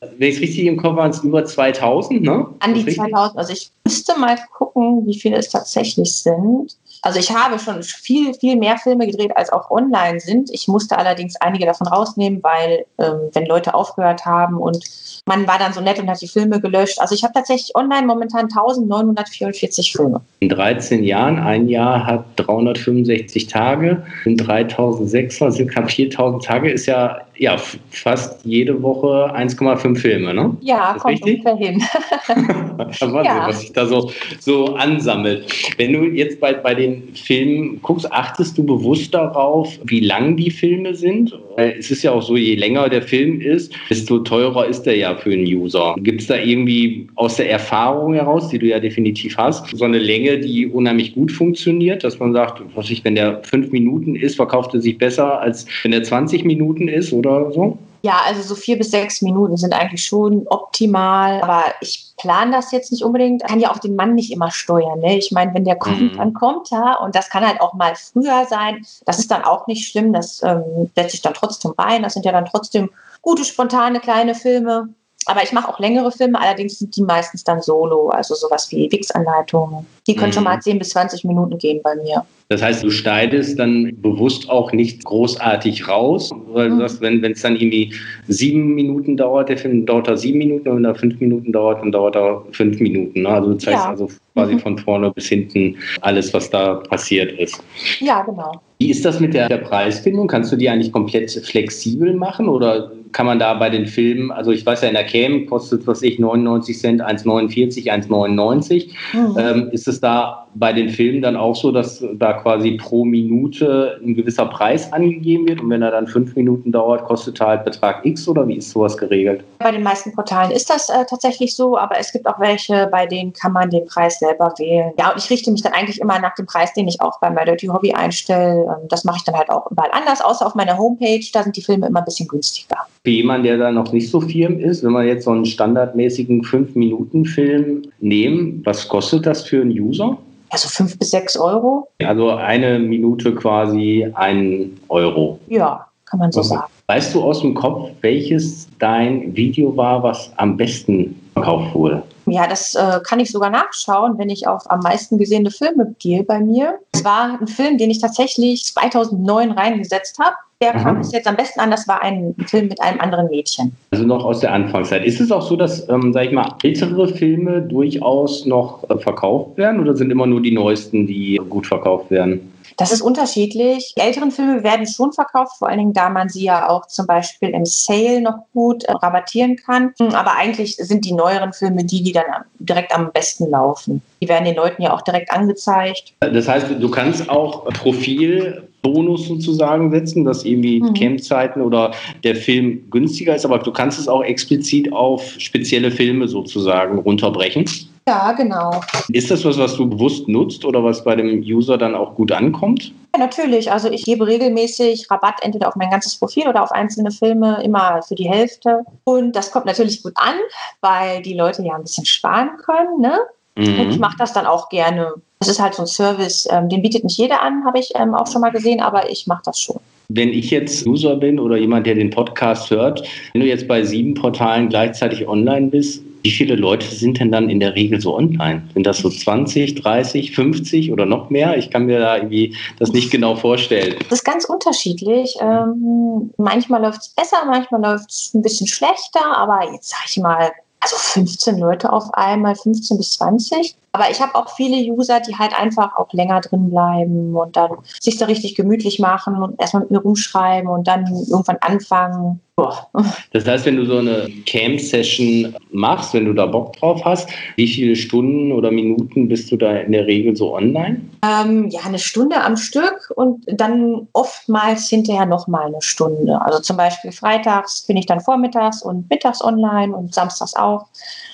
Wenn 0.00 0.28
ich 0.28 0.36
es 0.36 0.42
richtig 0.42 0.64
im 0.64 0.76
Kopf 0.76 0.90
habe, 0.90 0.96
waren 0.98 1.10
es 1.10 1.24
über 1.24 1.44
2000, 1.44 2.22
ne? 2.22 2.46
An 2.60 2.72
die 2.72 2.86
2000. 2.86 3.36
Also 3.36 3.52
ich 3.52 3.70
müsste 3.84 4.18
mal 4.18 4.38
gucken, 4.56 5.04
wie 5.06 5.18
viele 5.18 5.36
es 5.36 5.48
tatsächlich 5.48 6.14
sind. 6.14 6.76
Also 7.02 7.18
ich 7.18 7.30
habe 7.30 7.58
schon 7.58 7.82
viel, 7.82 8.34
viel 8.34 8.56
mehr 8.56 8.78
Filme 8.78 9.06
gedreht, 9.06 9.36
als 9.36 9.50
auch 9.52 9.70
online 9.70 10.20
sind. 10.20 10.50
Ich 10.52 10.68
musste 10.68 10.98
allerdings 10.98 11.36
einige 11.40 11.66
davon 11.66 11.86
rausnehmen, 11.86 12.42
weil 12.42 12.86
ähm, 12.98 13.30
wenn 13.32 13.46
Leute 13.46 13.74
aufgehört 13.74 14.24
haben 14.24 14.56
und 14.56 14.84
man 15.26 15.46
war 15.46 15.58
dann 15.58 15.72
so 15.72 15.80
nett 15.80 15.98
und 15.98 16.08
hat 16.08 16.20
die 16.20 16.28
Filme 16.28 16.60
gelöscht. 16.60 17.00
Also 17.00 17.14
ich 17.14 17.22
habe 17.22 17.34
tatsächlich 17.34 17.76
online 17.76 18.06
momentan 18.06 18.44
1944 18.44 19.92
Filme. 19.92 20.20
In 20.40 20.48
13 20.48 21.04
Jahren, 21.04 21.38
ein 21.38 21.68
Jahr 21.68 22.06
hat 22.06 22.24
365 22.36 23.46
Tage, 23.46 24.02
sind 24.24 24.38
3600, 24.38 25.54
sind 25.54 25.70
knapp 25.70 25.90
4000 25.90 26.44
Tage, 26.44 26.70
ist 26.70 26.86
ja, 26.86 27.20
ja 27.38 27.56
fast 27.90 28.44
jede 28.44 28.82
Woche 28.82 29.32
1,5 29.34 29.96
Filme, 29.96 30.34
ne? 30.34 30.56
Ja, 30.60 30.96
kommt 30.98 31.24
richtig? 31.24 31.42
hin. 31.58 31.82
Wahnsinn, 32.76 33.24
ja. 33.24 33.48
was 33.48 33.60
sich 33.60 33.72
da 33.72 33.86
so, 33.86 34.10
so 34.40 34.74
ansammelt. 34.74 35.46
Wenn 35.76 35.92
du 35.92 36.04
jetzt 36.04 36.40
bei, 36.40 36.52
bei 36.52 36.74
den 36.74 37.14
Filmen 37.14 37.80
guckst, 37.82 38.10
achtest 38.12 38.58
du 38.58 38.64
bewusst 38.64 39.14
darauf, 39.14 39.78
wie 39.84 40.00
lang 40.00 40.36
die 40.36 40.50
Filme 40.50 40.94
sind? 40.94 41.38
Es 41.56 41.90
ist 41.90 42.02
ja 42.02 42.12
auch 42.12 42.22
so, 42.22 42.36
je 42.36 42.54
länger 42.54 42.88
der 42.88 43.02
Film 43.02 43.40
ist, 43.40 43.72
desto 43.90 44.18
teurer 44.20 44.66
ist 44.66 44.82
der 44.82 44.96
ja 44.96 45.16
für 45.16 45.32
einen 45.32 45.44
User. 45.44 45.94
Gibt 45.98 46.20
es 46.20 46.26
da 46.28 46.36
irgendwie 46.36 47.08
aus 47.16 47.36
der 47.36 47.50
Erfahrung 47.50 48.14
heraus, 48.14 48.48
die 48.48 48.58
du 48.58 48.66
ja 48.66 48.78
definitiv 48.78 49.36
hast, 49.36 49.76
so 49.76 49.84
eine 49.84 49.98
Länge, 49.98 50.38
die 50.38 50.66
unheimlich 50.66 51.14
gut 51.14 51.32
funktioniert, 51.32 52.04
dass 52.04 52.18
man 52.18 52.32
sagt, 52.32 52.62
was 52.74 52.90
ich, 52.90 53.04
wenn 53.04 53.14
der 53.14 53.42
fünf 53.44 53.72
Minuten 53.72 54.14
ist, 54.14 54.36
verkauft 54.36 54.74
er 54.74 54.80
sich 54.80 54.98
besser, 54.98 55.40
als 55.40 55.66
wenn 55.82 55.92
der 55.92 56.02
20 56.02 56.44
Minuten 56.44 56.88
ist 56.88 57.12
oder 57.12 57.27
so? 57.52 57.78
Ja, 58.02 58.20
also 58.26 58.42
so 58.42 58.54
vier 58.54 58.78
bis 58.78 58.92
sechs 58.92 59.22
Minuten 59.22 59.56
sind 59.56 59.74
eigentlich 59.74 60.04
schon 60.04 60.46
optimal. 60.48 61.42
Aber 61.42 61.64
ich 61.80 62.12
plane 62.16 62.52
das 62.52 62.70
jetzt 62.70 62.92
nicht 62.92 63.02
unbedingt. 63.02 63.44
Kann 63.44 63.60
ja 63.60 63.72
auch 63.72 63.78
den 63.78 63.96
Mann 63.96 64.14
nicht 64.14 64.32
immer 64.32 64.50
steuern. 64.50 65.00
Ne? 65.00 65.18
Ich 65.18 65.32
meine, 65.32 65.52
wenn 65.54 65.64
der 65.64 65.76
kommt, 65.76 66.00
mhm. 66.00 66.16
dann 66.16 66.32
kommt 66.32 66.70
er. 66.70 67.00
Und 67.00 67.14
das 67.14 67.28
kann 67.28 67.46
halt 67.46 67.60
auch 67.60 67.74
mal 67.74 67.94
früher 67.96 68.46
sein. 68.48 68.84
Das 69.04 69.18
ist 69.18 69.30
dann 69.30 69.42
auch 69.42 69.66
nicht 69.66 69.88
schlimm. 69.88 70.12
Das 70.12 70.42
ähm, 70.42 70.90
setze 70.94 71.16
ich 71.16 71.22
dann 71.22 71.34
trotzdem 71.34 71.72
rein. 71.76 72.02
Das 72.02 72.14
sind 72.14 72.24
ja 72.24 72.32
dann 72.32 72.46
trotzdem 72.46 72.90
gute, 73.20 73.44
spontane 73.44 74.00
kleine 74.00 74.34
Filme. 74.34 74.88
Aber 75.26 75.42
ich 75.42 75.52
mache 75.52 75.68
auch 75.68 75.78
längere 75.78 76.10
Filme, 76.10 76.40
allerdings 76.40 76.78
sind 76.78 76.96
die 76.96 77.02
meistens 77.02 77.44
dann 77.44 77.60
solo, 77.60 78.08
also 78.08 78.34
sowas 78.34 78.70
wie 78.70 78.90
Wix-Anleitungen. 78.90 79.86
Die 80.06 80.14
können 80.14 80.30
mhm. 80.30 80.32
schon 80.34 80.44
mal 80.44 80.58
10 80.58 80.78
bis 80.78 80.90
20 80.90 81.24
Minuten 81.24 81.58
gehen 81.58 81.82
bei 81.82 81.96
mir. 81.96 82.24
Das 82.50 82.62
heißt, 82.62 82.82
du 82.82 82.90
schneidest 82.90 83.58
dann 83.58 83.92
bewusst 84.00 84.48
auch 84.48 84.72
nicht 84.72 85.04
großartig 85.04 85.86
raus, 85.86 86.32
weil 86.46 86.70
du 86.70 86.76
mhm. 86.76 86.80
sagst, 86.80 87.02
wenn 87.02 87.22
es 87.22 87.42
dann 87.42 87.56
irgendwie 87.56 87.92
sieben 88.26 88.74
Minuten 88.74 89.18
dauert, 89.18 89.50
der 89.50 89.58
Film 89.58 89.84
dauert 89.84 90.08
da 90.08 90.16
sieben 90.16 90.38
Minuten, 90.38 90.66
und 90.70 90.76
wenn 90.76 90.84
er 90.86 90.94
fünf 90.94 91.20
Minuten 91.20 91.52
dauert, 91.52 91.82
dann 91.82 91.92
dauert 91.92 92.16
er 92.16 92.42
fünf 92.52 92.80
Minuten. 92.80 93.22
Ne? 93.22 93.28
Also 93.28 93.50
du 93.50 93.58
zeigst 93.58 93.84
ja. 93.84 93.90
also 93.90 94.08
quasi 94.32 94.54
mhm. 94.54 94.60
von 94.60 94.78
vorne 94.78 95.10
bis 95.10 95.28
hinten 95.28 95.76
alles, 96.00 96.32
was 96.32 96.48
da 96.48 96.76
passiert 96.76 97.32
ist. 97.32 97.62
Ja, 98.00 98.22
genau. 98.22 98.52
Wie 98.78 98.90
ist 98.90 99.04
das 99.04 99.20
mit 99.20 99.34
der, 99.34 99.48
der 99.48 99.58
Preisfindung? 99.58 100.28
Kannst 100.28 100.50
du 100.50 100.56
die 100.56 100.70
eigentlich 100.70 100.92
komplett 100.92 101.30
flexibel 101.30 102.14
machen 102.14 102.48
oder 102.48 102.92
kann 103.12 103.26
man 103.26 103.38
da 103.38 103.54
bei 103.54 103.70
den 103.70 103.86
Filmen, 103.86 104.30
also 104.30 104.52
ich 104.52 104.64
weiß 104.64 104.82
ja, 104.82 104.88
in 104.88 104.94
der 104.94 105.04
Cam 105.04 105.46
kostet, 105.46 105.86
was 105.86 106.02
ich, 106.02 106.18
99 106.18 106.78
Cent, 106.78 107.02
1,49, 107.02 107.90
1,99. 107.90 108.90
Mhm. 109.12 109.36
Ähm, 109.38 109.68
ist 109.72 109.88
es 109.88 110.00
da 110.00 110.46
bei 110.54 110.72
den 110.72 110.88
Filmen 110.88 111.22
dann 111.22 111.36
auch 111.36 111.56
so, 111.56 111.72
dass 111.72 112.04
da 112.14 112.32
quasi 112.42 112.72
pro 112.76 113.04
Minute 113.04 114.00
ein 114.04 114.14
gewisser 114.14 114.46
Preis 114.46 114.92
angegeben 114.92 115.48
wird 115.48 115.60
und 115.60 115.70
wenn 115.70 115.82
er 115.82 115.90
dann 115.90 116.06
fünf 116.06 116.34
Minuten 116.36 116.72
dauert, 116.72 117.04
kostet 117.04 117.40
er 117.40 117.46
halt 117.48 117.64
Betrag 117.64 118.04
X 118.04 118.28
oder 118.28 118.46
wie 118.46 118.56
ist 118.56 118.70
sowas 118.70 118.96
geregelt? 118.96 119.44
Bei 119.58 119.70
den 119.70 119.82
meisten 119.82 120.12
Portalen 120.12 120.50
ist 120.50 120.70
das 120.70 120.88
äh, 120.88 121.04
tatsächlich 121.08 121.54
so, 121.54 121.76
aber 121.76 121.98
es 121.98 122.12
gibt 122.12 122.26
auch 122.26 122.38
welche, 122.40 122.88
bei 122.90 123.06
denen 123.06 123.32
kann 123.32 123.52
man 123.52 123.70
den 123.70 123.86
Preis 123.86 124.18
selber 124.18 124.52
wählen. 124.58 124.92
Ja, 124.98 125.12
und 125.12 125.18
ich 125.18 125.30
richte 125.30 125.50
mich 125.50 125.62
dann 125.62 125.72
eigentlich 125.72 126.00
immer 126.00 126.18
nach 126.18 126.34
dem 126.34 126.46
Preis, 126.46 126.72
den 126.74 126.88
ich 126.88 127.00
auch 127.00 127.20
bei 127.20 127.30
My 127.30 127.44
Dirty 127.44 127.66
Hobby 127.66 127.92
einstelle. 127.92 128.64
Ähm, 128.64 128.88
das 128.88 129.04
mache 129.04 129.16
ich 129.18 129.24
dann 129.24 129.36
halt 129.36 129.50
auch 129.50 129.70
überall 129.70 129.90
anders, 129.92 130.20
außer 130.20 130.46
auf 130.46 130.54
meiner 130.54 130.78
Homepage, 130.78 131.24
da 131.32 131.42
sind 131.42 131.56
die 131.56 131.62
Filme 131.62 131.86
immer 131.86 132.00
ein 132.00 132.04
bisschen 132.04 132.28
günstiger. 132.28 132.76
Für 133.04 133.10
jemanden, 133.10 133.44
der 133.44 133.58
da 133.58 133.70
noch 133.70 133.92
nicht 133.92 134.10
so 134.10 134.20
firm 134.20 134.58
ist, 134.58 134.84
wenn 134.84 134.92
wir 134.92 135.04
jetzt 135.04 135.24
so 135.24 135.30
einen 135.30 135.44
standardmäßigen 135.44 136.42
5-Minuten-Film 136.42 137.82
nehmen, 138.00 138.62
was 138.64 138.88
kostet 138.88 139.26
das 139.26 139.42
für 139.42 139.60
einen 139.60 139.70
User? 139.70 140.18
Also 140.50 140.68
fünf 140.68 140.98
bis 140.98 141.10
sechs 141.10 141.36
Euro. 141.36 141.88
Also 142.02 142.30
eine 142.30 142.78
Minute 142.78 143.34
quasi 143.34 144.10
ein 144.14 144.78
Euro. 144.88 145.38
Ja, 145.48 145.86
kann 146.06 146.20
man 146.20 146.32
so 146.32 146.40
was, 146.40 146.48
sagen. 146.48 146.72
Weißt 146.86 147.14
du 147.14 147.22
aus 147.22 147.42
dem 147.42 147.54
Kopf, 147.54 147.90
welches 148.00 148.68
dein 148.78 149.36
Video 149.36 149.76
war, 149.76 150.02
was 150.02 150.32
am 150.36 150.56
besten 150.56 151.17
verkauft 151.38 151.74
wurde? 151.74 152.02
Ja, 152.26 152.46
das 152.46 152.74
äh, 152.74 153.00
kann 153.04 153.20
ich 153.20 153.30
sogar 153.30 153.50
nachschauen, 153.50 154.18
wenn 154.18 154.28
ich 154.28 154.46
auf 154.46 154.70
am 154.70 154.80
meisten 154.80 155.18
gesehene 155.18 155.50
Filme 155.50 155.94
gehe 155.98 156.22
bei 156.22 156.40
mir. 156.40 156.78
Es 156.92 157.04
war 157.04 157.38
ein 157.40 157.46
Film, 157.46 157.78
den 157.78 157.90
ich 157.90 158.00
tatsächlich 158.00 158.64
2009 158.64 159.52
reingesetzt 159.52 160.18
habe. 160.18 160.36
Der 160.60 160.74
Aha. 160.74 160.82
kam 160.82 161.00
es 161.00 161.12
jetzt 161.12 161.28
am 161.28 161.36
besten 161.36 161.60
an, 161.60 161.70
das 161.70 161.86
war 161.86 162.02
ein 162.02 162.34
Film 162.46 162.66
mit 162.66 162.80
einem 162.82 163.00
anderen 163.00 163.28
Mädchen. 163.28 163.76
Also 163.92 164.04
noch 164.04 164.24
aus 164.24 164.40
der 164.40 164.52
Anfangszeit. 164.52 165.04
Ist 165.04 165.20
es 165.20 165.30
auch 165.30 165.42
so, 165.42 165.54
dass, 165.54 165.88
ähm, 165.88 166.12
sag 166.12 166.24
ich 166.26 166.32
mal, 166.32 166.56
ältere 166.64 167.06
Filme 167.06 167.62
durchaus 167.62 168.44
noch 168.44 168.88
äh, 168.90 168.98
verkauft 168.98 169.56
werden 169.56 169.80
oder 169.80 169.96
sind 169.96 170.10
immer 170.10 170.26
nur 170.26 170.42
die 170.42 170.50
neuesten, 170.50 171.06
die 171.06 171.40
gut 171.48 171.66
verkauft 171.66 172.10
werden? 172.10 172.52
Das 172.76 172.92
ist 172.92 173.00
unterschiedlich. 173.00 173.92
Die 173.96 174.00
älteren 174.00 174.30
Filme 174.30 174.62
werden 174.62 174.86
schon 174.86 175.12
verkauft, 175.12 175.58
vor 175.58 175.68
allen 175.68 175.78
Dingen, 175.78 175.92
da 175.92 176.08
man 176.08 176.28
sie 176.28 176.44
ja 176.44 176.68
auch 176.68 176.86
zum 176.86 177.06
Beispiel 177.06 177.50
im 177.50 177.64
Sale 177.64 178.20
noch 178.20 178.38
gut 178.52 178.84
äh, 178.84 178.92
rabattieren 178.92 179.56
kann. 179.56 179.92
Aber 179.98 180.36
eigentlich 180.36 180.76
sind 180.76 181.04
die 181.04 181.12
neueren 181.12 181.52
Filme 181.52 181.84
die, 181.84 182.02
die 182.02 182.12
dann 182.12 182.24
direkt 182.58 182.94
am 182.94 183.10
besten 183.12 183.50
laufen. 183.50 184.02
Die 184.20 184.28
werden 184.28 184.44
den 184.44 184.56
Leuten 184.56 184.82
ja 184.82 184.92
auch 184.92 185.02
direkt 185.02 185.30
angezeigt. 185.32 186.14
Das 186.20 186.48
heißt, 186.48 186.66
du 186.78 186.90
kannst 186.90 187.28
auch 187.28 187.64
Profilbonus 187.66 189.28
sozusagen 189.28 189.90
setzen, 189.90 190.24
dass 190.24 190.44
irgendwie 190.44 190.80
mhm. 190.80 190.94
Campzeiten 190.94 191.62
oder 191.62 191.92
der 192.24 192.36
Film 192.36 192.84
günstiger 192.90 193.34
ist, 193.34 193.44
aber 193.44 193.58
du 193.58 193.72
kannst 193.72 193.98
es 193.98 194.08
auch 194.08 194.22
explizit 194.22 194.92
auf 194.92 195.34
spezielle 195.38 195.90
Filme 195.90 196.28
sozusagen 196.28 196.98
runterbrechen. 196.98 197.64
Ja, 198.08 198.32
genau. 198.32 198.80
Ist 199.12 199.30
das 199.30 199.44
was, 199.44 199.58
was 199.58 199.76
du 199.76 199.86
bewusst 199.86 200.28
nutzt 200.28 200.64
oder 200.64 200.82
was 200.82 201.04
bei 201.04 201.14
dem 201.14 201.42
User 201.42 201.76
dann 201.76 201.94
auch 201.94 202.14
gut 202.14 202.32
ankommt? 202.32 202.90
Ja, 203.14 203.20
natürlich. 203.20 203.70
Also 203.70 203.90
ich 203.90 204.02
gebe 204.02 204.26
regelmäßig 204.26 205.10
Rabatt 205.10 205.34
entweder 205.42 205.68
auf 205.68 205.76
mein 205.76 205.90
ganzes 205.90 206.16
Profil 206.16 206.48
oder 206.48 206.62
auf 206.62 206.72
einzelne 206.72 207.10
Filme, 207.10 207.62
immer 207.62 208.00
für 208.00 208.14
die 208.14 208.26
Hälfte. 208.26 208.80
Und 209.04 209.36
das 209.36 209.50
kommt 209.50 209.66
natürlich 209.66 210.02
gut 210.02 210.14
an, 210.16 210.36
weil 210.80 211.20
die 211.20 211.34
Leute 211.34 211.62
ja 211.62 211.74
ein 211.74 211.82
bisschen 211.82 212.06
sparen 212.06 212.56
können. 212.56 212.98
Ne? 212.98 213.18
Mhm. 213.56 213.78
Und 213.78 213.90
ich 213.90 213.98
mache 213.98 214.16
das 214.16 214.32
dann 214.32 214.46
auch 214.46 214.70
gerne. 214.70 215.12
Das 215.40 215.48
ist 215.48 215.60
halt 215.60 215.74
so 215.74 215.82
ein 215.82 215.86
Service, 215.86 216.48
ähm, 216.50 216.70
den 216.70 216.80
bietet 216.80 217.04
nicht 217.04 217.18
jeder 217.18 217.42
an, 217.42 217.66
habe 217.66 217.78
ich 217.78 217.90
ähm, 217.94 218.14
auch 218.14 218.26
schon 218.26 218.40
mal 218.40 218.52
gesehen, 218.52 218.80
aber 218.80 219.10
ich 219.10 219.26
mache 219.26 219.42
das 219.44 219.60
schon. 219.60 219.76
Wenn 220.08 220.30
ich 220.30 220.50
jetzt 220.50 220.86
User 220.86 221.16
bin 221.16 221.38
oder 221.38 221.58
jemand, 221.58 221.86
der 221.86 221.94
den 221.94 222.08
Podcast 222.08 222.70
hört, 222.70 223.06
wenn 223.34 223.42
du 223.42 223.46
jetzt 223.46 223.68
bei 223.68 223.84
sieben 223.84 224.14
Portalen 224.14 224.70
gleichzeitig 224.70 225.28
online 225.28 225.66
bist, 225.66 226.02
wie 226.28 226.32
viele 226.32 226.56
Leute 226.56 226.86
sind 226.86 227.20
denn 227.20 227.32
dann 227.32 227.48
in 227.48 227.58
der 227.58 227.74
Regel 227.74 228.02
so 228.02 228.14
online? 228.14 228.62
Sind 228.74 228.86
das 228.86 228.98
so 228.98 229.08
20, 229.08 229.76
30, 229.76 230.34
50 230.34 230.92
oder 230.92 231.06
noch 231.06 231.30
mehr? 231.30 231.56
Ich 231.56 231.70
kann 231.70 231.86
mir 231.86 232.00
da 232.00 232.16
irgendwie 232.16 232.54
das 232.78 232.92
nicht 232.92 233.10
genau 233.10 233.34
vorstellen. 233.34 233.96
Das 234.10 234.18
ist 234.18 234.24
ganz 234.24 234.44
unterschiedlich. 234.44 235.36
Ähm, 235.40 236.30
manchmal 236.36 236.82
läuft 236.82 237.00
es 237.00 237.08
besser, 237.08 237.38
manchmal 237.46 237.80
läuft 237.80 238.10
es 238.10 238.34
ein 238.34 238.42
bisschen 238.42 238.66
schlechter, 238.66 239.38
aber 239.38 239.72
jetzt 239.72 239.88
sage 239.88 240.02
ich 240.06 240.18
mal, 240.18 240.52
also 240.80 240.96
15 240.96 241.58
Leute 241.58 241.90
auf 241.90 242.12
einmal, 242.12 242.54
15 242.54 242.98
bis 242.98 243.14
20. 243.14 243.74
Aber 243.92 244.10
ich 244.10 244.20
habe 244.20 244.34
auch 244.34 244.54
viele 244.54 244.76
User, 244.92 245.20
die 245.20 245.34
halt 245.34 245.58
einfach 245.58 245.96
auch 245.96 246.12
länger 246.12 246.42
drin 246.42 246.68
bleiben 246.68 247.34
und 247.34 247.56
dann 247.56 247.70
sich 248.00 248.18
da 248.18 248.26
richtig 248.26 248.54
gemütlich 248.54 248.98
machen 248.98 249.42
und 249.42 249.58
erstmal 249.58 249.84
mit 249.84 249.92
mir 249.92 250.00
rumschreiben 250.00 250.68
und 250.68 250.86
dann 250.86 251.06
irgendwann 251.06 251.56
anfangen. 251.62 252.40
Boah. 252.58 252.90
Das 253.32 253.46
heißt, 253.46 253.66
wenn 253.66 253.76
du 253.76 253.86
so 253.86 253.98
eine 253.98 254.28
Camp-Session 254.44 255.54
machst, 255.70 256.12
wenn 256.12 256.24
du 256.24 256.32
da 256.32 256.44
Bock 256.44 256.72
drauf 256.72 257.00
hast, 257.04 257.30
wie 257.54 257.68
viele 257.68 257.94
Stunden 257.94 258.50
oder 258.50 258.72
Minuten 258.72 259.28
bist 259.28 259.52
du 259.52 259.56
da 259.56 259.76
in 259.76 259.92
der 259.92 260.08
Regel 260.08 260.34
so 260.34 260.56
online? 260.56 261.00
Ähm, 261.22 261.68
ja, 261.68 261.82
eine 261.86 262.00
Stunde 262.00 262.42
am 262.42 262.56
Stück 262.56 263.12
und 263.14 263.44
dann 263.46 264.08
oftmals 264.12 264.88
hinterher 264.88 265.24
nochmal 265.24 265.66
eine 265.66 265.80
Stunde. 265.82 266.40
Also 266.42 266.58
zum 266.58 266.76
Beispiel 266.76 267.12
freitags 267.12 267.86
bin 267.86 267.96
ich 267.96 268.06
dann 268.06 268.18
vormittags 268.18 268.82
und 268.82 269.08
mittags 269.08 269.40
online 269.40 269.94
und 269.94 270.12
samstags 270.12 270.56
auch. 270.56 270.88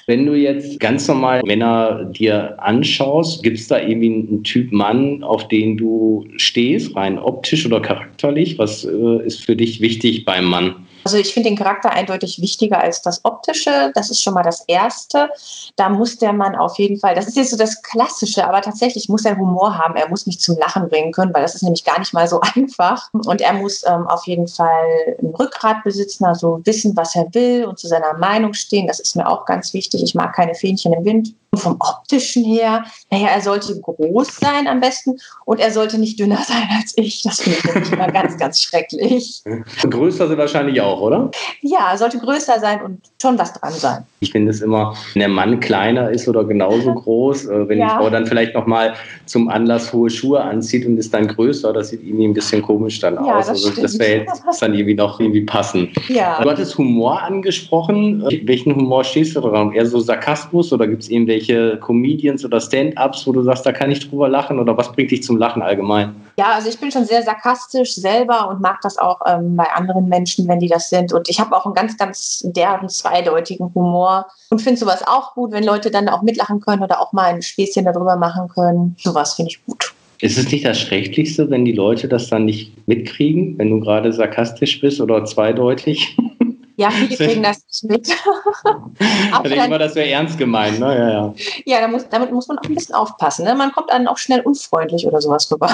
Wenn 0.06 0.26
du 0.26 0.34
jetzt 0.34 0.78
ganz 0.78 1.08
normal 1.08 1.40
Männer 1.46 2.04
dir 2.04 2.62
anschaust, 2.62 3.42
gibt 3.42 3.56
es 3.56 3.68
da 3.68 3.78
irgendwie 3.78 4.26
einen 4.28 4.44
Typ 4.44 4.72
Mann, 4.72 5.24
auf 5.24 5.48
den 5.48 5.78
du 5.78 6.26
stehst, 6.36 6.94
rein 6.94 7.18
optisch 7.18 7.64
oder 7.64 7.80
charakterlich? 7.80 8.58
Was 8.58 8.84
äh, 8.84 9.24
ist 9.24 9.42
für 9.42 9.56
dich 9.56 9.80
wichtig 9.80 10.26
beim 10.26 10.44
Mann? 10.44 10.84
Also 11.04 11.18
ich 11.18 11.32
finde 11.32 11.50
den 11.50 11.58
Charakter 11.58 11.90
eindeutig 11.90 12.40
wichtiger 12.40 12.78
als 12.80 13.02
das 13.02 13.24
Optische. 13.24 13.92
Das 13.94 14.10
ist 14.10 14.22
schon 14.22 14.34
mal 14.34 14.42
das 14.42 14.64
Erste. 14.66 15.28
Da 15.76 15.88
muss 15.88 16.16
der 16.16 16.32
Mann 16.32 16.56
auf 16.56 16.78
jeden 16.78 16.98
Fall, 16.98 17.14
das 17.14 17.26
ist 17.26 17.36
jetzt 17.36 17.50
so 17.50 17.56
das 17.56 17.82
Klassische, 17.82 18.46
aber 18.46 18.62
tatsächlich 18.62 19.08
muss 19.08 19.24
er 19.24 19.36
Humor 19.36 19.78
haben. 19.78 19.96
Er 19.96 20.08
muss 20.08 20.26
mich 20.26 20.40
zum 20.40 20.58
Lachen 20.58 20.88
bringen 20.88 21.12
können, 21.12 21.34
weil 21.34 21.42
das 21.42 21.54
ist 21.54 21.62
nämlich 21.62 21.84
gar 21.84 21.98
nicht 21.98 22.14
mal 22.14 22.26
so 22.26 22.40
einfach. 22.54 23.08
Und 23.12 23.40
er 23.40 23.52
muss 23.52 23.84
ähm, 23.86 24.06
auf 24.08 24.26
jeden 24.26 24.48
Fall 24.48 25.16
ein 25.22 25.34
Rückgrat 25.34 25.84
besitzen, 25.84 26.24
also 26.24 26.60
wissen, 26.64 26.96
was 26.96 27.14
er 27.14 27.26
will 27.32 27.66
und 27.66 27.78
zu 27.78 27.86
seiner 27.86 28.14
Meinung 28.14 28.54
stehen. 28.54 28.86
Das 28.86 29.00
ist 29.00 29.16
mir 29.16 29.28
auch 29.28 29.44
ganz 29.44 29.74
wichtig. 29.74 30.02
Ich 30.02 30.14
mag 30.14 30.34
keine 30.34 30.54
Fähnchen 30.54 30.92
im 30.92 31.04
Wind. 31.04 31.34
Vom 31.56 31.76
optischen 31.80 32.44
her, 32.44 32.84
naja, 33.10 33.28
er 33.28 33.40
sollte 33.40 33.78
groß 33.80 34.36
sein 34.36 34.66
am 34.66 34.80
besten 34.80 35.16
und 35.44 35.60
er 35.60 35.70
sollte 35.70 35.98
nicht 35.98 36.18
dünner 36.18 36.42
sein 36.46 36.68
als 36.76 36.94
ich. 36.96 37.22
Das 37.22 37.40
finde 37.40 37.58
ich 37.82 37.92
immer 37.92 38.10
ganz, 38.10 38.36
ganz 38.38 38.60
schrecklich. 38.60 39.42
Größer 39.88 40.28
sind 40.28 40.38
wahrscheinlich 40.38 40.80
auch, 40.80 41.00
oder? 41.00 41.30
Ja, 41.60 41.92
er 41.92 41.98
sollte 41.98 42.18
größer 42.18 42.60
sein 42.60 42.82
und 42.82 43.00
schon 43.20 43.38
was 43.38 43.52
dran 43.52 43.72
sein. 43.72 44.04
Ich 44.20 44.32
finde 44.32 44.50
es 44.50 44.60
immer, 44.60 44.94
wenn 45.12 45.20
der 45.20 45.28
Mann 45.28 45.60
kleiner 45.60 46.10
ist 46.10 46.28
oder 46.28 46.44
genauso 46.44 46.94
groß, 46.94 47.46
äh, 47.46 47.68
wenn 47.68 47.78
ja. 47.78 47.86
die 47.86 47.90
Frau 47.96 48.10
dann 48.10 48.26
vielleicht 48.26 48.54
nochmal 48.54 48.94
zum 49.26 49.48
Anlass 49.48 49.92
hohe 49.92 50.10
Schuhe 50.10 50.40
anzieht 50.40 50.86
und 50.86 50.98
ist 50.98 51.12
dann 51.12 51.28
größer, 51.28 51.72
das 51.72 51.90
sieht 51.90 52.02
irgendwie 52.02 52.26
ein 52.26 52.34
bisschen 52.34 52.62
komisch 52.62 53.00
dann 53.00 53.14
ja, 53.14 53.38
aus. 53.38 53.46
Das 53.46 53.64
also 53.64 53.82
das 53.82 53.98
wäre 53.98 54.24
jetzt 54.24 54.42
dann 54.60 54.74
irgendwie 54.74 54.94
noch 54.94 55.20
irgendwie 55.20 55.42
passen. 55.42 55.90
Ja. 56.08 56.42
Du 56.42 56.50
hattest 56.50 56.76
Humor 56.78 57.22
angesprochen. 57.22 58.24
Welchen 58.44 58.74
Humor 58.74 59.04
stehst 59.04 59.36
du 59.36 59.40
dran? 59.40 59.72
Eher 59.72 59.86
so 59.86 60.00
Sarkasmus 60.00 60.72
oder 60.72 60.86
gibt 60.86 61.02
es 61.02 61.10
irgendwelche 61.10 61.43
irgendwelche 61.48 61.78
Comedians 61.78 62.44
oder 62.44 62.60
Stand-ups, 62.60 63.26
wo 63.26 63.32
du 63.32 63.42
sagst, 63.42 63.64
da 63.66 63.72
kann 63.72 63.90
ich 63.90 64.08
drüber 64.08 64.28
lachen 64.28 64.58
oder 64.58 64.76
was 64.76 64.92
bringt 64.92 65.10
dich 65.10 65.22
zum 65.22 65.36
Lachen 65.36 65.62
allgemein? 65.62 66.14
Ja, 66.36 66.52
also 66.54 66.68
ich 66.68 66.78
bin 66.78 66.90
schon 66.90 67.04
sehr 67.04 67.22
sarkastisch 67.22 67.94
selber 67.94 68.48
und 68.48 68.60
mag 68.60 68.80
das 68.82 68.98
auch 68.98 69.20
ähm, 69.26 69.56
bei 69.56 69.66
anderen 69.74 70.08
Menschen, 70.08 70.48
wenn 70.48 70.58
die 70.58 70.68
das 70.68 70.90
sind. 70.90 71.12
Und 71.12 71.28
ich 71.28 71.40
habe 71.40 71.56
auch 71.56 71.64
einen 71.64 71.74
ganz, 71.74 71.96
ganz 71.96 72.42
derben, 72.44 72.88
zweideutigen 72.88 73.72
Humor 73.74 74.26
und 74.50 74.60
finde 74.60 74.78
sowas 74.78 75.04
auch 75.06 75.34
gut, 75.34 75.52
wenn 75.52 75.64
Leute 75.64 75.90
dann 75.90 76.08
auch 76.08 76.22
mitlachen 76.22 76.60
können 76.60 76.82
oder 76.82 77.00
auch 77.00 77.12
mal 77.12 77.34
ein 77.34 77.42
Späßchen 77.42 77.84
darüber 77.84 78.16
machen 78.16 78.48
können. 78.48 78.96
Sowas 78.98 79.34
finde 79.34 79.50
ich 79.50 79.64
gut. 79.64 79.92
Ist 80.20 80.38
es 80.38 80.50
nicht 80.50 80.64
das 80.64 80.80
Schrecklichste, 80.80 81.50
wenn 81.50 81.64
die 81.64 81.72
Leute 81.72 82.08
das 82.08 82.28
dann 82.28 82.44
nicht 82.44 82.72
mitkriegen, 82.88 83.58
wenn 83.58 83.70
du 83.70 83.80
gerade 83.80 84.12
sarkastisch 84.12 84.80
bist 84.80 85.00
oder 85.00 85.24
zweideutig? 85.24 86.16
Ja, 86.76 86.90
viele 87.08 87.16
kriegen 87.16 87.42
das 87.42 87.64
nicht 87.66 87.84
mit. 87.84 88.08
ich 89.44 89.50
denke 89.50 89.68
mal, 89.68 89.78
das 89.78 89.94
wäre 89.94 90.08
ernst 90.08 90.38
gemeint, 90.38 90.80
ne? 90.80 90.86
Ja, 90.86 91.10
ja. 91.10 91.34
ja 91.64 91.80
da 91.80 91.88
muss, 91.88 92.08
damit 92.08 92.32
muss 92.32 92.48
man 92.48 92.58
auch 92.58 92.64
ein 92.64 92.74
bisschen 92.74 92.94
aufpassen. 92.94 93.44
Ne? 93.44 93.54
Man 93.54 93.72
kommt 93.72 93.90
dann 93.90 94.06
auch 94.08 94.18
schnell 94.18 94.40
unfreundlich 94.40 95.06
oder 95.06 95.20
sowas 95.20 95.50
rüber. 95.50 95.70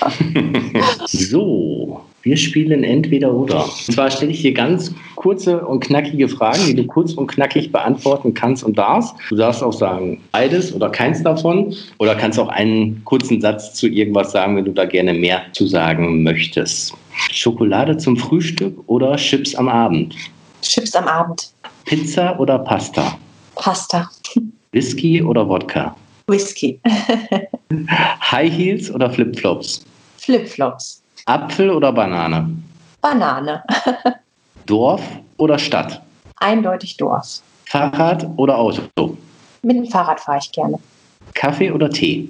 so, 1.06 2.00
wir 2.22 2.36
spielen 2.36 2.84
entweder 2.84 3.32
oder. 3.32 3.64
Und 3.64 3.94
zwar 3.94 4.10
stelle 4.10 4.32
ich 4.32 4.42
dir 4.42 4.52
ganz 4.52 4.92
kurze 5.14 5.64
und 5.64 5.80
knackige 5.80 6.28
Fragen, 6.28 6.66
die 6.66 6.74
du 6.74 6.84
kurz 6.84 7.12
und 7.12 7.28
knackig 7.28 7.70
beantworten 7.70 8.34
kannst 8.34 8.64
und 8.64 8.76
darfst. 8.76 9.14
Du 9.28 9.36
darfst 9.36 9.62
auch 9.62 9.72
sagen 9.72 10.20
beides 10.32 10.74
oder 10.74 10.90
keins 10.90 11.22
davon. 11.22 11.74
Oder 11.98 12.14
kannst 12.16 12.38
auch 12.38 12.48
einen 12.48 13.02
kurzen 13.04 13.40
Satz 13.40 13.74
zu 13.74 13.86
irgendwas 13.88 14.32
sagen, 14.32 14.56
wenn 14.56 14.64
du 14.64 14.72
da 14.72 14.84
gerne 14.84 15.14
mehr 15.14 15.42
zu 15.52 15.66
sagen 15.66 16.22
möchtest. 16.22 16.92
Schokolade 17.30 17.96
zum 17.96 18.16
Frühstück 18.16 18.76
oder 18.86 19.16
Chips 19.16 19.54
am 19.54 19.68
Abend? 19.68 20.14
Chips 20.64 20.94
am 20.96 21.06
Abend. 21.06 21.50
Pizza 21.84 22.38
oder 22.38 22.58
Pasta? 22.58 23.18
Pasta. 23.54 24.10
Whisky 24.72 25.22
oder 25.22 25.48
Wodka? 25.48 25.94
Whisky. 26.26 26.80
High 28.32 28.50
Heels 28.50 28.90
oder 28.90 29.10
Flipflops? 29.10 29.84
Flipflops. 30.18 31.02
Apfel 31.26 31.70
oder 31.70 31.92
Banane? 31.92 32.48
Banane. 33.00 33.62
Dorf 34.66 35.02
oder 35.36 35.58
Stadt? 35.58 36.02
Eindeutig 36.36 36.96
Dorf. 36.96 37.42
Fahrrad 37.66 38.26
oder 38.36 38.58
Auto? 38.58 39.16
Mit 39.62 39.76
dem 39.76 39.86
Fahrrad 39.86 40.20
fahre 40.20 40.38
ich 40.38 40.50
gerne. 40.52 40.78
Kaffee 41.34 41.70
oder 41.70 41.90
Tee? 41.90 42.28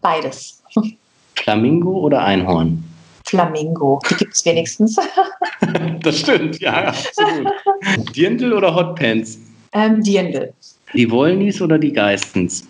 Beides. 0.00 0.62
Flamingo 1.34 1.92
oder 2.00 2.24
Einhorn? 2.24 2.82
Flamingo. 3.26 4.00
Die 4.08 4.14
gibt 4.14 4.34
es 4.34 4.44
wenigstens. 4.44 4.96
das 6.02 6.20
stimmt, 6.20 6.60
ja, 6.60 6.88
absolut. 6.88 7.52
Dirndl 8.16 8.52
oder 8.52 8.74
Hotpants? 8.74 9.38
Ähm, 9.72 10.02
Dirndl. 10.02 10.52
Die 10.94 11.10
Wollnies 11.10 11.60
oder 11.60 11.78
die 11.78 11.92
Geistens? 11.92 12.66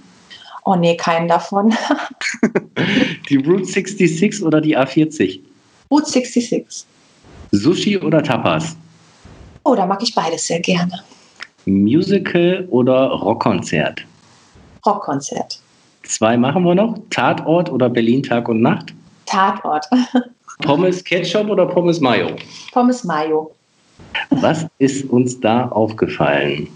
Oh 0.65 0.75
nee, 0.75 0.97
keinen 0.97 1.29
davon. 1.29 1.75
die 3.29 3.37
Route 3.37 3.67
66 3.67 4.43
oder 4.43 4.61
die 4.61 4.77
A40? 4.77 5.41
Route 5.91 6.11
66. 6.11 6.87
Sushi 7.53 7.99
oder 7.99 8.23
Tapas? 8.23 8.77
Oh, 9.63 9.75
da 9.75 9.87
mag 9.87 10.03
ich 10.03 10.15
beides 10.15 10.47
sehr 10.47 10.61
gerne. 10.61 11.05
Musical 11.67 12.67
oder 12.71 13.09
Rockkonzert? 13.11 14.05
Rockkonzert. 14.85 15.61
Zwei 16.03 16.37
machen 16.37 16.65
wir 16.65 16.75
noch. 16.75 16.99
Tatort 17.11 17.71
oder 17.71 17.89
Berlin 17.89 18.23
Tag 18.23 18.49
und 18.49 18.63
Nacht? 18.63 18.95
Tatort. 19.27 19.87
Pommes 20.63 21.03
Ketchup 21.05 21.49
oder 21.49 21.67
Pommes 21.67 22.01
Mayo? 22.01 22.31
Pommes 22.73 23.05
Mayo. 23.05 23.53
Was 24.31 24.67
ist 24.79 25.09
uns 25.11 25.39
da 25.41 25.69
aufgefallen? 25.69 26.69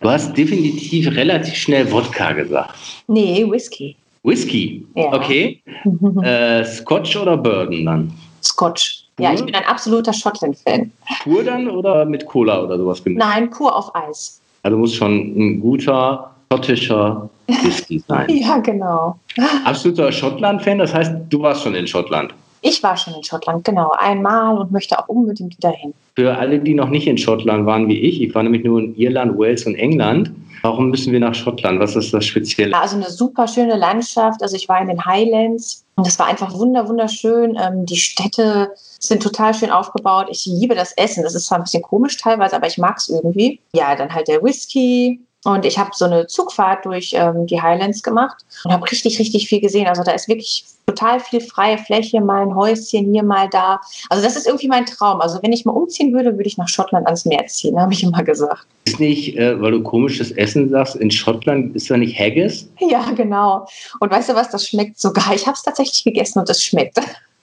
Du 0.00 0.10
hast 0.10 0.36
definitiv 0.36 1.10
relativ 1.14 1.54
schnell 1.54 1.90
Wodka 1.90 2.32
gesagt. 2.32 2.74
Nee, 3.06 3.46
Whisky. 3.48 3.96
Whisky? 4.22 4.86
Ja. 4.94 5.12
Okay. 5.12 5.62
äh, 6.22 6.64
Scotch 6.64 7.16
oder 7.16 7.36
Bourbon 7.36 7.84
dann? 7.84 8.12
Scotch. 8.42 9.04
Pur? 9.16 9.26
Ja, 9.26 9.34
ich 9.34 9.44
bin 9.44 9.54
ein 9.54 9.64
absoluter 9.64 10.12
Schottland-Fan. 10.12 10.90
Pur 11.22 11.44
dann 11.44 11.68
oder 11.68 12.04
mit 12.04 12.26
Cola 12.26 12.62
oder 12.62 12.78
sowas 12.78 13.02
gemischt? 13.04 13.24
Nein, 13.24 13.50
pur 13.50 13.74
auf 13.74 13.94
Eis. 13.94 14.40
Also 14.62 14.78
muss 14.78 14.94
schon 14.94 15.12
ein 15.36 15.60
guter 15.60 16.30
schottischer 16.50 17.28
Whisky 17.46 18.02
sein. 18.08 18.28
ja, 18.30 18.58
genau. 18.58 19.18
Absoluter 19.64 20.10
Schottland-Fan, 20.10 20.78
das 20.78 20.94
heißt, 20.94 21.12
du 21.28 21.42
warst 21.42 21.62
schon 21.62 21.74
in 21.74 21.86
Schottland. 21.86 22.32
Ich 22.62 22.82
war 22.82 22.96
schon 22.96 23.14
in 23.14 23.24
Schottland, 23.24 23.64
genau, 23.64 23.90
einmal 23.98 24.56
und 24.56 24.70
möchte 24.70 24.98
auch 24.98 25.08
unbedingt 25.08 25.56
wieder 25.58 25.70
hin. 25.70 25.92
Für 26.14 26.36
alle, 26.36 26.60
die 26.60 26.74
noch 26.74 26.88
nicht 26.88 27.08
in 27.08 27.18
Schottland 27.18 27.66
waren 27.66 27.88
wie 27.88 27.98
ich, 27.98 28.22
ich 28.22 28.34
war 28.34 28.42
nämlich 28.42 28.64
nur 28.64 28.80
in 28.80 28.94
Irland, 28.96 29.36
Wales 29.36 29.66
und 29.66 29.74
England. 29.74 30.30
Warum 30.62 30.90
müssen 30.90 31.12
wir 31.12 31.18
nach 31.18 31.34
Schottland? 31.34 31.80
Was 31.80 31.96
ist 31.96 32.14
das 32.14 32.24
Spezielle? 32.24 32.76
Also 32.76 32.96
eine 32.96 33.10
super 33.10 33.48
schöne 33.48 33.76
Landschaft. 33.76 34.42
Also 34.42 34.54
ich 34.54 34.68
war 34.68 34.80
in 34.80 34.86
den 34.86 35.04
Highlands 35.04 35.84
und 35.96 36.06
das 36.06 36.20
war 36.20 36.26
einfach 36.26 36.54
wunder 36.54 36.88
wunderschön. 36.88 37.58
Ähm, 37.60 37.84
die 37.84 37.96
Städte 37.96 38.70
sind 38.76 39.24
total 39.24 39.54
schön 39.54 39.70
aufgebaut. 39.70 40.28
Ich 40.30 40.46
liebe 40.46 40.76
das 40.76 40.92
Essen. 40.92 41.24
Das 41.24 41.34
ist 41.34 41.46
zwar 41.46 41.58
ein 41.58 41.64
bisschen 41.64 41.82
komisch 41.82 42.16
teilweise, 42.16 42.54
aber 42.54 42.68
ich 42.68 42.78
mag 42.78 42.96
es 42.98 43.08
irgendwie. 43.08 43.58
Ja, 43.74 43.96
dann 43.96 44.14
halt 44.14 44.28
der 44.28 44.40
Whisky, 44.42 45.20
und 45.44 45.64
ich 45.64 45.78
habe 45.78 45.90
so 45.94 46.04
eine 46.04 46.26
Zugfahrt 46.26 46.84
durch 46.84 47.12
ähm, 47.14 47.46
die 47.46 47.60
Highlands 47.60 48.02
gemacht 48.02 48.44
und 48.64 48.72
habe 48.72 48.90
richtig, 48.90 49.18
richtig 49.18 49.48
viel 49.48 49.60
gesehen. 49.60 49.88
Also 49.88 50.04
da 50.04 50.12
ist 50.12 50.28
wirklich 50.28 50.64
total 50.86 51.20
viel 51.20 51.40
freie 51.40 51.78
Fläche, 51.78 52.20
mal 52.20 52.42
ein 52.42 52.54
Häuschen 52.54 53.12
hier, 53.12 53.24
mal 53.24 53.48
da. 53.48 53.80
Also 54.08 54.22
das 54.22 54.36
ist 54.36 54.46
irgendwie 54.46 54.68
mein 54.68 54.86
Traum. 54.86 55.20
Also 55.20 55.40
wenn 55.42 55.52
ich 55.52 55.64
mal 55.64 55.72
umziehen 55.72 56.12
würde, 56.12 56.32
würde 56.32 56.46
ich 56.46 56.58
nach 56.58 56.68
Schottland 56.68 57.06
ans 57.06 57.24
Meer 57.24 57.46
ziehen, 57.46 57.78
habe 57.80 57.92
ich 57.92 58.02
immer 58.04 58.22
gesagt. 58.22 58.66
Ist 58.84 59.00
nicht, 59.00 59.36
äh, 59.36 59.60
weil 59.60 59.72
du 59.72 59.82
komisches 59.82 60.30
Essen 60.32 60.68
sagst, 60.68 60.96
in 60.96 61.10
Schottland 61.10 61.74
ist 61.74 61.90
da 61.90 61.96
nicht 61.96 62.18
Haggis? 62.18 62.68
Ja, 62.78 63.10
genau. 63.12 63.66
Und 63.98 64.10
weißt 64.10 64.28
du 64.28 64.34
was, 64.34 64.50
das 64.50 64.68
schmeckt 64.68 65.00
sogar. 65.00 65.34
Ich 65.34 65.46
habe 65.46 65.56
es 65.56 65.62
tatsächlich 65.62 66.04
gegessen 66.04 66.38
und 66.38 66.48
es 66.50 66.62
schmeckt. 66.62 66.98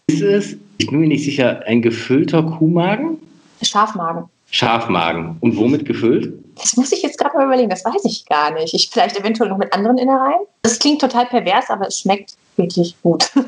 Ist 0.07 0.21
es, 0.21 0.55
ich 0.77 0.89
bin 0.89 0.99
mir 1.01 1.07
nicht 1.07 1.23
sicher, 1.23 1.62
ein 1.65 1.81
gefüllter 1.81 2.43
Kuhmagen? 2.43 3.17
Schafmagen. 3.62 4.25
Schafmagen. 4.51 5.38
Und 5.41 5.57
womit 5.57 5.85
gefüllt? 5.85 6.33
Das 6.55 6.75
muss 6.75 6.91
ich 6.91 7.01
jetzt 7.01 7.17
gerade 7.17 7.38
mal 7.38 7.45
überlegen, 7.45 7.69
das 7.69 7.85
weiß 7.85 8.03
ich 8.05 8.25
gar 8.25 8.51
nicht. 8.53 8.73
Ich 8.73 8.89
vielleicht 8.91 9.17
eventuell 9.17 9.49
noch 9.49 9.57
mit 9.57 9.71
anderen 9.73 9.97
Innereien. 9.97 10.41
Das 10.63 10.79
klingt 10.79 11.01
total 11.01 11.25
pervers, 11.27 11.69
aber 11.69 11.88
es 11.88 11.99
schmeckt 11.99 12.33
wirklich 12.57 12.95
gut. 13.01 13.31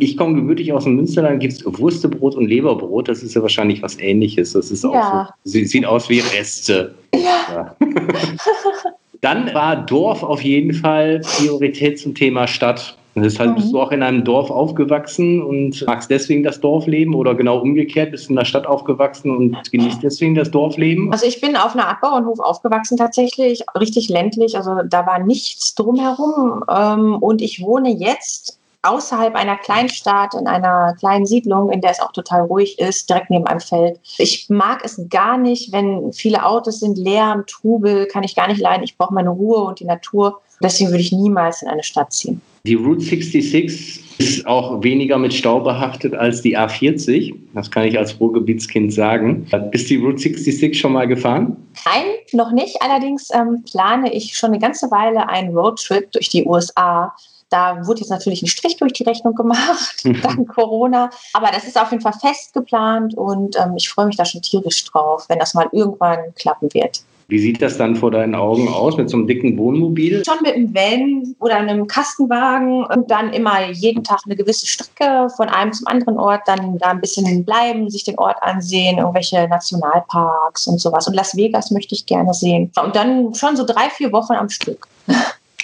Ich 0.00 0.16
komme 0.16 0.34
gebürtig 0.34 0.72
aus 0.72 0.84
dem 0.84 0.96
Münsterland, 0.96 1.40
gibt 1.40 1.52
es 1.52 1.64
Wurstebrot 1.66 2.34
und 2.36 2.46
Leberbrot. 2.46 3.06
Das 3.06 3.22
ist 3.22 3.34
ja 3.34 3.42
wahrscheinlich 3.42 3.82
was 3.82 3.98
ähnliches. 3.98 4.54
Das 4.54 4.70
ist 4.70 4.82
auch 4.82 4.94
ja. 4.94 5.34
so, 5.44 5.62
sieht 5.62 5.84
aus 5.84 6.08
wie 6.08 6.20
Reste. 6.20 6.94
Ja. 7.14 7.20
ja. 7.52 7.76
Dann 9.20 9.52
war 9.52 9.76
Dorf 9.76 10.22
auf 10.22 10.40
jeden 10.42 10.72
Fall 10.72 11.20
Priorität 11.20 11.98
zum 11.98 12.14
Thema 12.14 12.46
Stadt. 12.46 12.96
Deshalb 13.16 13.50
mhm. 13.50 13.54
bist 13.56 13.72
du 13.72 13.80
auch 13.80 13.92
in 13.92 14.02
einem 14.02 14.24
Dorf 14.24 14.50
aufgewachsen 14.50 15.40
und 15.42 15.84
magst 15.86 16.10
deswegen 16.10 16.42
das 16.42 16.60
Dorfleben 16.60 17.14
oder 17.14 17.34
genau 17.34 17.58
umgekehrt, 17.58 18.10
bist 18.10 18.28
in 18.28 18.36
der 18.36 18.44
Stadt 18.44 18.66
aufgewachsen 18.66 19.30
und 19.34 19.70
genießt 19.70 20.02
deswegen 20.02 20.34
das 20.34 20.50
Dorfleben? 20.50 21.12
Also 21.12 21.26
ich 21.26 21.40
bin 21.40 21.56
auf 21.56 21.74
einer 21.74 21.86
Art 21.86 22.00
Bauernhof 22.00 22.40
aufgewachsen 22.40 22.96
tatsächlich, 22.96 23.64
richtig 23.78 24.08
ländlich, 24.08 24.56
also 24.56 24.78
da 24.84 25.06
war 25.06 25.20
nichts 25.20 25.74
drumherum 25.74 26.64
ähm, 26.68 27.16
und 27.16 27.40
ich 27.40 27.62
wohne 27.62 27.90
jetzt 27.90 28.58
außerhalb 28.82 29.34
einer 29.34 29.56
Kleinstadt, 29.56 30.34
in 30.34 30.46
einer 30.46 30.94
kleinen 30.98 31.24
Siedlung, 31.24 31.70
in 31.70 31.80
der 31.80 31.92
es 31.92 32.00
auch 32.00 32.12
total 32.12 32.42
ruhig 32.42 32.78
ist, 32.78 33.08
direkt 33.08 33.30
neben 33.30 33.46
einem 33.46 33.60
Feld. 33.60 33.98
Ich 34.18 34.50
mag 34.50 34.84
es 34.84 35.00
gar 35.08 35.38
nicht, 35.38 35.72
wenn 35.72 36.12
viele 36.12 36.44
Autos 36.44 36.80
sind, 36.80 36.98
Lärm, 36.98 37.44
Trubel, 37.46 38.06
kann 38.06 38.24
ich 38.24 38.36
gar 38.36 38.48
nicht 38.48 38.60
leiden. 38.60 38.82
Ich 38.82 38.98
brauche 38.98 39.14
meine 39.14 39.30
Ruhe 39.30 39.64
und 39.64 39.80
die 39.80 39.86
Natur. 39.86 40.40
Deswegen 40.62 40.90
würde 40.90 41.00
ich 41.00 41.12
niemals 41.12 41.62
in 41.62 41.68
eine 41.68 41.82
Stadt 41.82 42.12
ziehen. 42.12 42.42
Die 42.66 42.76
Route 42.76 43.04
66 43.04 44.02
ist 44.16 44.46
auch 44.46 44.82
weniger 44.82 45.18
mit 45.18 45.34
Stau 45.34 45.60
behaftet 45.60 46.14
als 46.14 46.40
die 46.40 46.56
A40. 46.56 47.34
Das 47.52 47.70
kann 47.70 47.84
ich 47.84 47.98
als 47.98 48.18
Ruhrgebietskind 48.18 48.90
sagen. 48.90 49.46
Bist 49.70 49.90
die 49.90 49.96
Route 49.96 50.16
66 50.16 50.80
schon 50.80 50.94
mal 50.94 51.06
gefahren? 51.06 51.58
Nein, 51.84 52.06
noch 52.32 52.52
nicht. 52.52 52.80
Allerdings 52.80 53.28
ähm, 53.34 53.64
plane 53.70 54.14
ich 54.14 54.34
schon 54.34 54.52
eine 54.52 54.60
ganze 54.60 54.90
Weile 54.90 55.28
einen 55.28 55.54
Roadtrip 55.54 56.10
durch 56.12 56.30
die 56.30 56.46
USA. 56.46 57.14
Da 57.50 57.86
wurde 57.86 58.00
jetzt 58.00 58.08
natürlich 58.08 58.40
ein 58.40 58.46
Strich 58.46 58.78
durch 58.78 58.94
die 58.94 59.02
Rechnung 59.02 59.34
gemacht, 59.34 60.02
dank 60.22 60.48
Corona. 60.48 61.10
Aber 61.34 61.48
das 61.48 61.64
ist 61.64 61.78
auf 61.78 61.90
jeden 61.90 62.02
Fall 62.02 62.14
fest 62.14 62.54
geplant 62.54 63.14
und 63.14 63.56
ähm, 63.56 63.74
ich 63.76 63.90
freue 63.90 64.06
mich 64.06 64.16
da 64.16 64.24
schon 64.24 64.40
tierisch 64.40 64.84
drauf, 64.84 65.26
wenn 65.28 65.38
das 65.38 65.52
mal 65.52 65.68
irgendwann 65.70 66.34
klappen 66.34 66.72
wird. 66.72 67.02
Wie 67.28 67.38
sieht 67.38 67.62
das 67.62 67.78
dann 67.78 67.96
vor 67.96 68.10
deinen 68.10 68.34
Augen 68.34 68.68
aus 68.68 68.96
mit 68.96 69.08
so 69.08 69.16
einem 69.16 69.26
dicken 69.26 69.56
Wohnmobil? 69.56 70.22
Schon 70.24 70.42
mit 70.42 70.54
einem 70.54 70.74
Van 70.74 71.34
oder 71.38 71.56
einem 71.56 71.86
Kastenwagen 71.86 72.84
und 72.84 73.10
dann 73.10 73.32
immer 73.32 73.70
jeden 73.70 74.04
Tag 74.04 74.20
eine 74.26 74.36
gewisse 74.36 74.66
Strecke 74.66 75.28
von 75.36 75.48
einem 75.48 75.72
zum 75.72 75.86
anderen 75.86 76.18
Ort, 76.18 76.42
dann 76.46 76.78
da 76.78 76.90
ein 76.90 77.00
bisschen 77.00 77.44
bleiben, 77.44 77.88
sich 77.88 78.04
den 78.04 78.18
Ort 78.18 78.36
ansehen, 78.42 78.98
irgendwelche 78.98 79.48
Nationalparks 79.48 80.66
und 80.66 80.80
sowas. 80.80 81.08
Und 81.08 81.14
Las 81.14 81.36
Vegas 81.36 81.70
möchte 81.70 81.94
ich 81.94 82.04
gerne 82.04 82.34
sehen. 82.34 82.70
Und 82.82 82.94
dann 82.94 83.34
schon 83.34 83.56
so 83.56 83.64
drei, 83.64 83.88
vier 83.88 84.12
Wochen 84.12 84.34
am 84.34 84.48
Stück. 84.48 84.86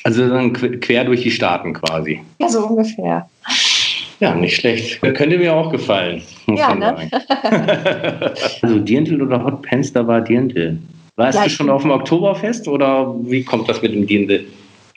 Also 0.02 0.26
dann 0.30 0.54
quer 0.54 1.04
durch 1.04 1.24
die 1.24 1.30
Staaten 1.30 1.74
quasi. 1.74 2.22
Ja, 2.40 2.48
so 2.48 2.66
ungefähr. 2.66 3.28
Ja, 4.18 4.34
nicht 4.34 4.56
schlecht. 4.56 5.00
Könnte 5.02 5.36
mir 5.36 5.54
auch 5.54 5.70
gefallen. 5.70 6.22
ja, 6.46 6.74
ne? 6.74 7.10
also 8.62 8.78
Dirndl 8.78 9.20
oder 9.20 9.44
Hot 9.44 9.60
Pants, 9.60 9.92
da 9.92 10.06
war 10.06 10.22
Dirndl. 10.22 10.78
Warst 11.20 11.36
ja, 11.36 11.44
du 11.44 11.50
schon 11.50 11.68
auf 11.68 11.82
dem 11.82 11.90
Oktoberfest 11.90 12.66
oder 12.66 13.14
wie 13.24 13.44
kommt 13.44 13.68
das 13.68 13.82
mit 13.82 13.92
dem 13.92 14.06
Dirndl? 14.06 14.46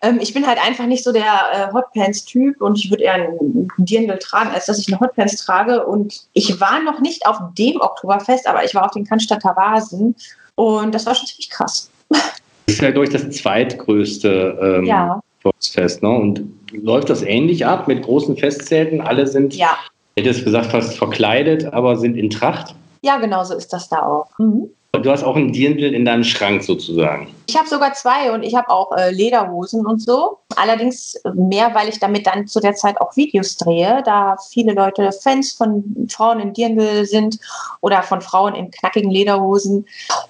Ähm, 0.02 0.20
ich 0.22 0.34
bin 0.34 0.48
halt 0.48 0.58
einfach 0.66 0.86
nicht 0.86 1.04
so 1.04 1.12
der 1.12 1.24
äh, 1.24 1.74
Hotpants-Typ 1.74 2.62
und 2.62 2.80
ich 2.80 2.90
würde 2.90 3.04
eher 3.04 3.16
ein 3.16 3.68
Dirndl 3.78 4.18
tragen, 4.20 4.52
als 4.52 4.68
dass 4.68 4.80
ich 4.80 4.88
eine 4.88 5.02
Hotpants 5.02 5.44
trage. 5.44 5.86
Und 5.86 6.22
ich 6.32 6.62
war 6.62 6.82
noch 6.82 7.02
nicht 7.02 7.26
auf 7.26 7.36
dem 7.58 7.82
Oktoberfest, 7.82 8.48
aber 8.48 8.64
ich 8.64 8.74
war 8.74 8.86
auf 8.86 8.92
den 8.92 9.04
Cannstatter 9.04 9.54
Vasen 9.58 10.16
und 10.56 10.96
das 10.96 11.06
war 11.06 11.14
schon 11.14 11.28
ziemlich 11.28 11.50
krass. 11.50 11.90
Das 12.08 12.22
ist 12.68 12.82
ja, 12.82 12.92
durch 12.92 13.10
das 13.10 13.30
zweitgrößte 13.30 14.78
ähm, 14.80 14.86
ja. 14.86 15.20
Volksfest. 15.42 16.04
Ne? 16.04 16.10
Und 16.10 16.42
läuft 16.72 17.10
das 17.10 17.22
ähnlich 17.22 17.66
ab 17.66 17.90
mit 17.90 18.02
großen 18.02 18.38
Festzelten? 18.38 19.02
Alle 19.02 19.28
sind, 19.28 19.56
ja. 19.56 19.76
ich 20.16 20.24
hätte 20.24 20.38
es 20.38 20.46
gesagt, 20.46 20.68
fast 20.68 20.98
verkleidet, 20.98 21.66
aber 21.74 21.98
sind 21.98 22.16
in 22.16 22.30
Tracht? 22.30 22.76
Ja, 23.02 23.18
genau 23.18 23.44
so 23.44 23.56
ist 23.56 23.74
das 23.74 23.90
da 23.90 24.04
auch. 24.04 24.30
Mhm. 24.40 24.70
Du 25.02 25.10
hast 25.10 25.24
auch 25.24 25.36
ein 25.36 25.52
Dirndl 25.52 25.92
in 25.94 26.06
deinem 26.06 26.24
Schrank 26.24 26.62
sozusagen. 26.62 27.28
Ich 27.48 27.58
habe 27.58 27.68
sogar 27.68 27.94
zwei 27.94 28.32
und 28.32 28.44
ich 28.44 28.54
habe 28.54 28.70
auch 28.70 28.96
äh, 28.96 29.10
Lederhosen 29.10 29.88
und 29.88 30.00
so. 30.00 30.38
Allerdings 30.56 31.20
mehr, 31.34 31.74
weil 31.74 31.90
ich 31.90 32.00
damit 32.00 32.28
dann 32.28 32.46
zu 32.46 32.60
der 32.60 32.76
Zeit 32.76 33.02
auch 33.02 33.16
Videos 33.18 33.58
drehe, 33.58 34.04
da 34.06 34.38
viele 34.52 34.74
Leute 34.74 35.12
Fans 35.12 35.52
von 35.54 35.84
Frauen 36.10 36.40
in 36.40 36.54
Dirndl 36.54 37.06
sind 37.06 37.40
oder 37.82 38.04
von 38.04 38.22
Frauen 38.22 38.54
in 38.54 38.70
knackigen 38.70 39.10
Lederhosen. 39.10 39.88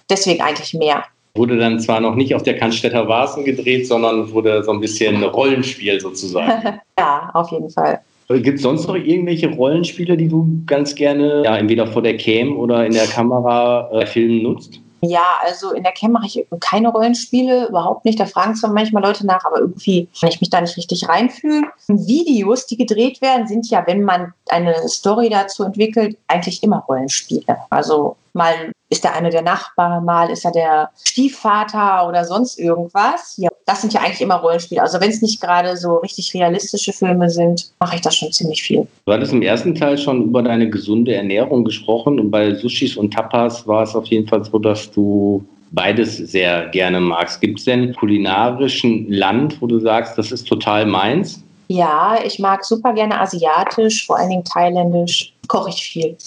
Deswegen 0.10 0.42
eigentlich 0.42 0.74
mehr. 0.74 1.04
Wurde 1.36 1.58
dann 1.58 1.80
zwar 1.82 2.00
noch 2.00 2.16
nicht 2.16 2.34
auf 2.34 2.44
der 2.44 2.58
Cannstätter 2.58 3.08
Vasen 3.08 3.44
gedreht, 3.44 3.88
sondern 3.88 4.32
wurde 4.32 4.64
so 4.64 4.72
ein 4.72 4.80
bisschen 4.80 5.22
Rollenspiel 5.24 6.00
sozusagen. 6.00 6.80
ja, 6.98 7.30
auf 7.34 7.52
jeden 7.52 7.70
Fall. 7.70 8.00
Gibt 8.30 8.58
es 8.58 8.64
sonst 8.64 8.88
noch 8.88 8.96
irgendwelche 8.96 9.50
Rollenspiele, 9.50 10.18
die 10.18 10.28
du 10.28 10.48
ganz 10.66 10.96
gerne 10.96 11.44
ja, 11.44 11.58
entweder 11.58 11.88
vor 11.88 12.02
der 12.02 12.18
Cam 12.18 12.58
oder 12.58 12.86
in 12.86 12.94
der 12.94 13.08
Kamera 13.08 13.90
äh, 13.92 14.06
filmen 14.06 14.44
nutzt? 14.44 14.80
Ja, 15.06 15.40
also 15.44 15.74
in 15.74 15.84
der 15.84 15.92
Cam 15.92 16.14
mache 16.14 16.28
ich 16.28 16.48
keine 16.62 16.88
Rollenspiele, 16.88 17.68
überhaupt 17.68 18.06
nicht. 18.06 18.18
Da 18.18 18.26
fragen 18.26 18.56
zwar 18.56 18.72
manchmal 18.72 19.04
Leute 19.04 19.26
nach, 19.26 19.44
aber 19.44 19.60
irgendwie 19.60 20.08
kann 20.18 20.30
ich 20.30 20.40
mich 20.40 20.50
da 20.50 20.62
nicht 20.62 20.78
richtig 20.78 21.10
reinfühlen. 21.10 21.66
Videos, 21.88 22.68
die 22.68 22.78
gedreht 22.78 23.22
werden, 23.22 23.46
sind 23.46 23.70
ja, 23.70 23.84
wenn 23.86 24.04
man 24.04 24.34
eine 24.48 24.74
Story 24.88 25.30
dazu 25.30 25.66
entwickelt, 25.66 26.18
eigentlich 26.28 26.64
immer 26.64 26.86
Rollenspiele. 26.88 27.58
Also 27.70 28.16
mal 28.34 28.72
ist 28.90 29.04
der 29.04 29.16
eine 29.16 29.30
der 29.30 29.42
Nachbar, 29.42 30.02
mal 30.02 30.30
ist 30.30 30.46
er 30.46 30.52
der 30.52 30.90
Stiefvater 31.04 32.08
oder 32.08 32.26
sonst 32.26 32.60
irgendwas. 32.60 33.36
Ja, 33.38 33.50
das 33.66 33.82
sind 33.82 33.94
ja 33.94 34.02
eigentlich 34.02 34.22
immer 34.22 34.36
Rollenspiele. 34.36 34.82
Also 34.82 35.00
wenn 35.02 35.10
es 35.10 35.22
nicht 35.22 35.42
gerade 35.42 35.78
so 35.78 35.98
richtig 35.98 36.34
realistische 36.34 36.94
Filme 36.94 37.30
sind, 37.30 37.72
mache 37.80 37.96
ich 37.96 38.02
das 38.02 38.16
schon 38.16 38.32
ziemlich 38.32 38.62
viel. 38.62 38.88
Du 39.06 39.14
hattest 39.14 39.34
im 39.34 39.42
ersten 39.42 39.74
Teil 39.74 39.98
schon 39.98 40.24
über 40.24 40.44
deine 40.44 40.70
gesunde 40.70 41.16
Ernährung 41.16 41.64
gesprochen 41.64 42.20
und 42.20 42.30
bei 42.30 42.54
Sushis 42.54 42.98
und 42.98 43.14
Tapas 43.14 43.68
war 43.68 43.84
es 43.84 43.96
auf 43.96 44.06
jeden 44.08 44.28
Fall 44.28 44.44
so, 44.44 44.60
dass 44.60 44.92
du 44.92 45.44
beides 45.72 46.18
sehr 46.18 46.68
gerne 46.70 47.00
magst. 47.00 47.42
Gibt 47.42 47.60
es 47.60 47.66
denn 47.66 47.94
kulinarischen 47.96 49.12
Land, 49.12 49.62
wo 49.62 49.68
du 49.68 49.80
sagst, 49.80 50.18
das 50.18 50.32
ist 50.32 50.48
total 50.48 50.86
meins? 50.86 51.44
Ja, 51.68 52.20
ich 52.24 52.40
mag 52.40 52.64
super 52.64 52.94
gerne 52.94 53.20
asiatisch, 53.20 54.06
vor 54.06 54.18
allen 54.18 54.30
Dingen 54.30 54.44
thailändisch. 54.44 55.34
Koche 55.48 55.70
ich 55.70 55.84
viel. 55.84 56.18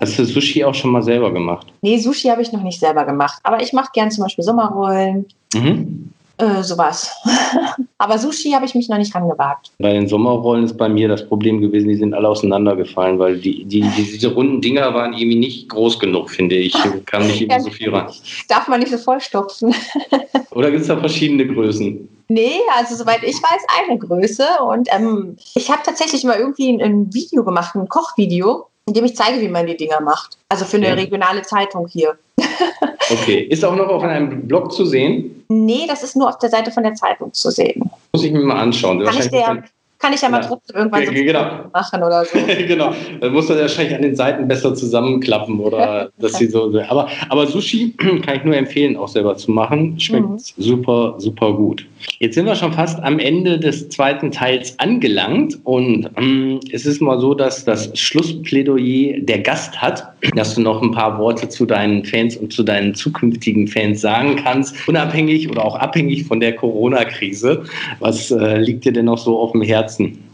Hast 0.00 0.18
du 0.18 0.24
Sushi 0.24 0.64
auch 0.64 0.74
schon 0.74 0.90
mal 0.90 1.02
selber 1.02 1.32
gemacht? 1.32 1.66
Nee, 1.82 1.98
Sushi 1.98 2.28
habe 2.28 2.42
ich 2.42 2.52
noch 2.52 2.62
nicht 2.62 2.80
selber 2.80 3.04
gemacht. 3.04 3.38
Aber 3.42 3.62
ich 3.62 3.72
mache 3.72 3.90
gern 3.94 4.10
zum 4.10 4.24
Beispiel 4.24 4.44
Sommerrollen. 4.44 5.26
Mhm. 5.54 6.10
Äh, 6.38 6.62
sowas. 6.62 7.10
Aber 7.98 8.18
Sushi 8.18 8.50
habe 8.50 8.66
ich 8.66 8.74
mich 8.74 8.90
noch 8.90 8.98
nicht 8.98 9.14
rangewagt. 9.14 9.70
Bei 9.78 9.94
den 9.94 10.06
Sommerrollen 10.06 10.64
ist 10.64 10.76
bei 10.76 10.86
mir 10.86 11.08
das 11.08 11.26
Problem 11.26 11.62
gewesen, 11.62 11.88
die 11.88 11.94
sind 11.94 12.12
alle 12.12 12.28
auseinandergefallen, 12.28 13.18
weil 13.18 13.38
die, 13.38 13.64
die, 13.64 13.80
die 13.80 14.02
diese 14.02 14.34
runden 14.34 14.60
Dinger 14.60 14.92
waren 14.92 15.14
irgendwie 15.14 15.38
nicht 15.38 15.70
groß 15.70 15.98
genug, 15.98 16.28
finde 16.30 16.56
ich. 16.56 16.74
Kam 17.06 17.26
nicht 17.26 17.40
ja, 17.50 17.58
so 17.58 17.70
viel 17.70 17.88
rein. 17.88 18.12
Darf 18.48 18.68
man 18.68 18.80
nicht 18.80 18.92
so 18.92 18.98
vollstopfen. 18.98 19.74
Oder 20.50 20.70
gibt 20.70 20.82
es 20.82 20.88
da 20.88 20.98
verschiedene 20.98 21.46
Größen? 21.46 22.06
Nee, 22.28 22.60
also 22.76 22.96
soweit 22.96 23.22
ich 23.22 23.36
weiß, 23.36 23.62
eine 23.88 23.98
Größe. 23.98 24.46
Und 24.68 24.88
ähm, 24.92 25.36
ich 25.54 25.70
habe 25.70 25.80
tatsächlich 25.86 26.22
mal 26.24 26.38
irgendwie 26.38 26.68
ein, 26.68 26.82
ein 26.82 27.14
Video 27.14 27.44
gemacht, 27.44 27.74
ein 27.74 27.88
Kochvideo 27.88 28.66
in 28.86 28.94
dem 28.94 29.04
ich 29.04 29.16
zeige, 29.16 29.40
wie 29.40 29.48
man 29.48 29.66
die 29.66 29.76
Dinger 29.76 30.00
macht. 30.00 30.38
Also 30.48 30.64
für 30.64 30.76
eine 30.76 30.96
regionale 30.96 31.42
Zeitung 31.42 31.88
hier. 31.88 32.16
okay. 33.10 33.40
Ist 33.50 33.64
auch 33.64 33.74
noch 33.74 33.88
auf 33.88 34.02
einem 34.02 34.46
Blog 34.46 34.72
zu 34.72 34.84
sehen? 34.86 35.44
Nee, 35.48 35.86
das 35.88 36.02
ist 36.02 36.16
nur 36.16 36.28
auf 36.28 36.38
der 36.38 36.50
Seite 36.50 36.70
von 36.70 36.84
der 36.84 36.94
Zeitung 36.94 37.32
zu 37.32 37.50
sehen. 37.50 37.90
Muss 38.12 38.24
ich 38.24 38.32
mir 38.32 38.40
mal 38.40 38.60
anschauen. 38.60 39.04
Kann 39.04 39.18
ich 39.18 39.28
dir, 39.28 39.64
kann 40.06 40.14
ich 40.14 40.22
ja 40.22 40.28
mal 40.28 40.40
ja. 40.40 40.58
irgendwann 40.72 41.04
so 41.04 41.12
genau. 41.12 41.64
machen 41.72 42.02
oder 42.02 42.24
so. 42.24 42.38
genau. 42.68 42.92
Dann 43.20 43.32
muss 43.32 43.48
man 43.48 43.58
wahrscheinlich 43.58 43.94
an 43.96 44.02
den 44.02 44.14
Seiten 44.14 44.46
besser 44.46 44.72
zusammenklappen 44.72 45.58
oder 45.58 46.10
dass 46.18 46.34
sie 46.34 46.46
so. 46.46 46.72
Aber, 46.88 47.08
aber 47.28 47.46
Sushi 47.48 47.92
kann 48.24 48.36
ich 48.36 48.44
nur 48.44 48.56
empfehlen, 48.56 48.96
auch 48.96 49.08
selber 49.08 49.36
zu 49.36 49.50
machen. 49.50 49.98
Schmeckt 49.98 50.28
mhm. 50.28 50.38
super, 50.58 51.14
super 51.18 51.52
gut. 51.54 51.84
Jetzt 52.20 52.36
sind 52.36 52.46
wir 52.46 52.54
schon 52.54 52.72
fast 52.72 53.02
am 53.02 53.18
Ende 53.18 53.58
des 53.58 53.88
zweiten 53.88 54.30
Teils 54.30 54.78
angelangt 54.78 55.58
und 55.64 56.08
ähm, 56.16 56.60
es 56.70 56.86
ist 56.86 57.00
mal 57.00 57.18
so, 57.18 57.34
dass 57.34 57.64
das 57.64 57.90
Schlussplädoyer 57.98 59.18
der 59.20 59.40
Gast 59.40 59.82
hat, 59.82 60.12
dass 60.36 60.54
du 60.54 60.60
noch 60.60 60.82
ein 60.82 60.92
paar 60.92 61.18
Worte 61.18 61.48
zu 61.48 61.66
deinen 61.66 62.04
Fans 62.04 62.36
und 62.36 62.52
zu 62.52 62.62
deinen 62.62 62.94
zukünftigen 62.94 63.66
Fans 63.66 64.00
sagen 64.00 64.36
kannst, 64.36 64.76
unabhängig 64.86 65.50
oder 65.50 65.64
auch 65.64 65.74
abhängig 65.74 66.26
von 66.26 66.38
der 66.38 66.54
Corona-Krise. 66.54 67.64
Was 67.98 68.30
äh, 68.30 68.58
liegt 68.58 68.84
dir 68.84 68.92
denn 68.92 69.06
noch 69.06 69.18
so 69.18 69.38
auf 69.40 69.52
dem 69.52 69.62
Herzen? 69.62 69.95
Herzen? 69.96 70.22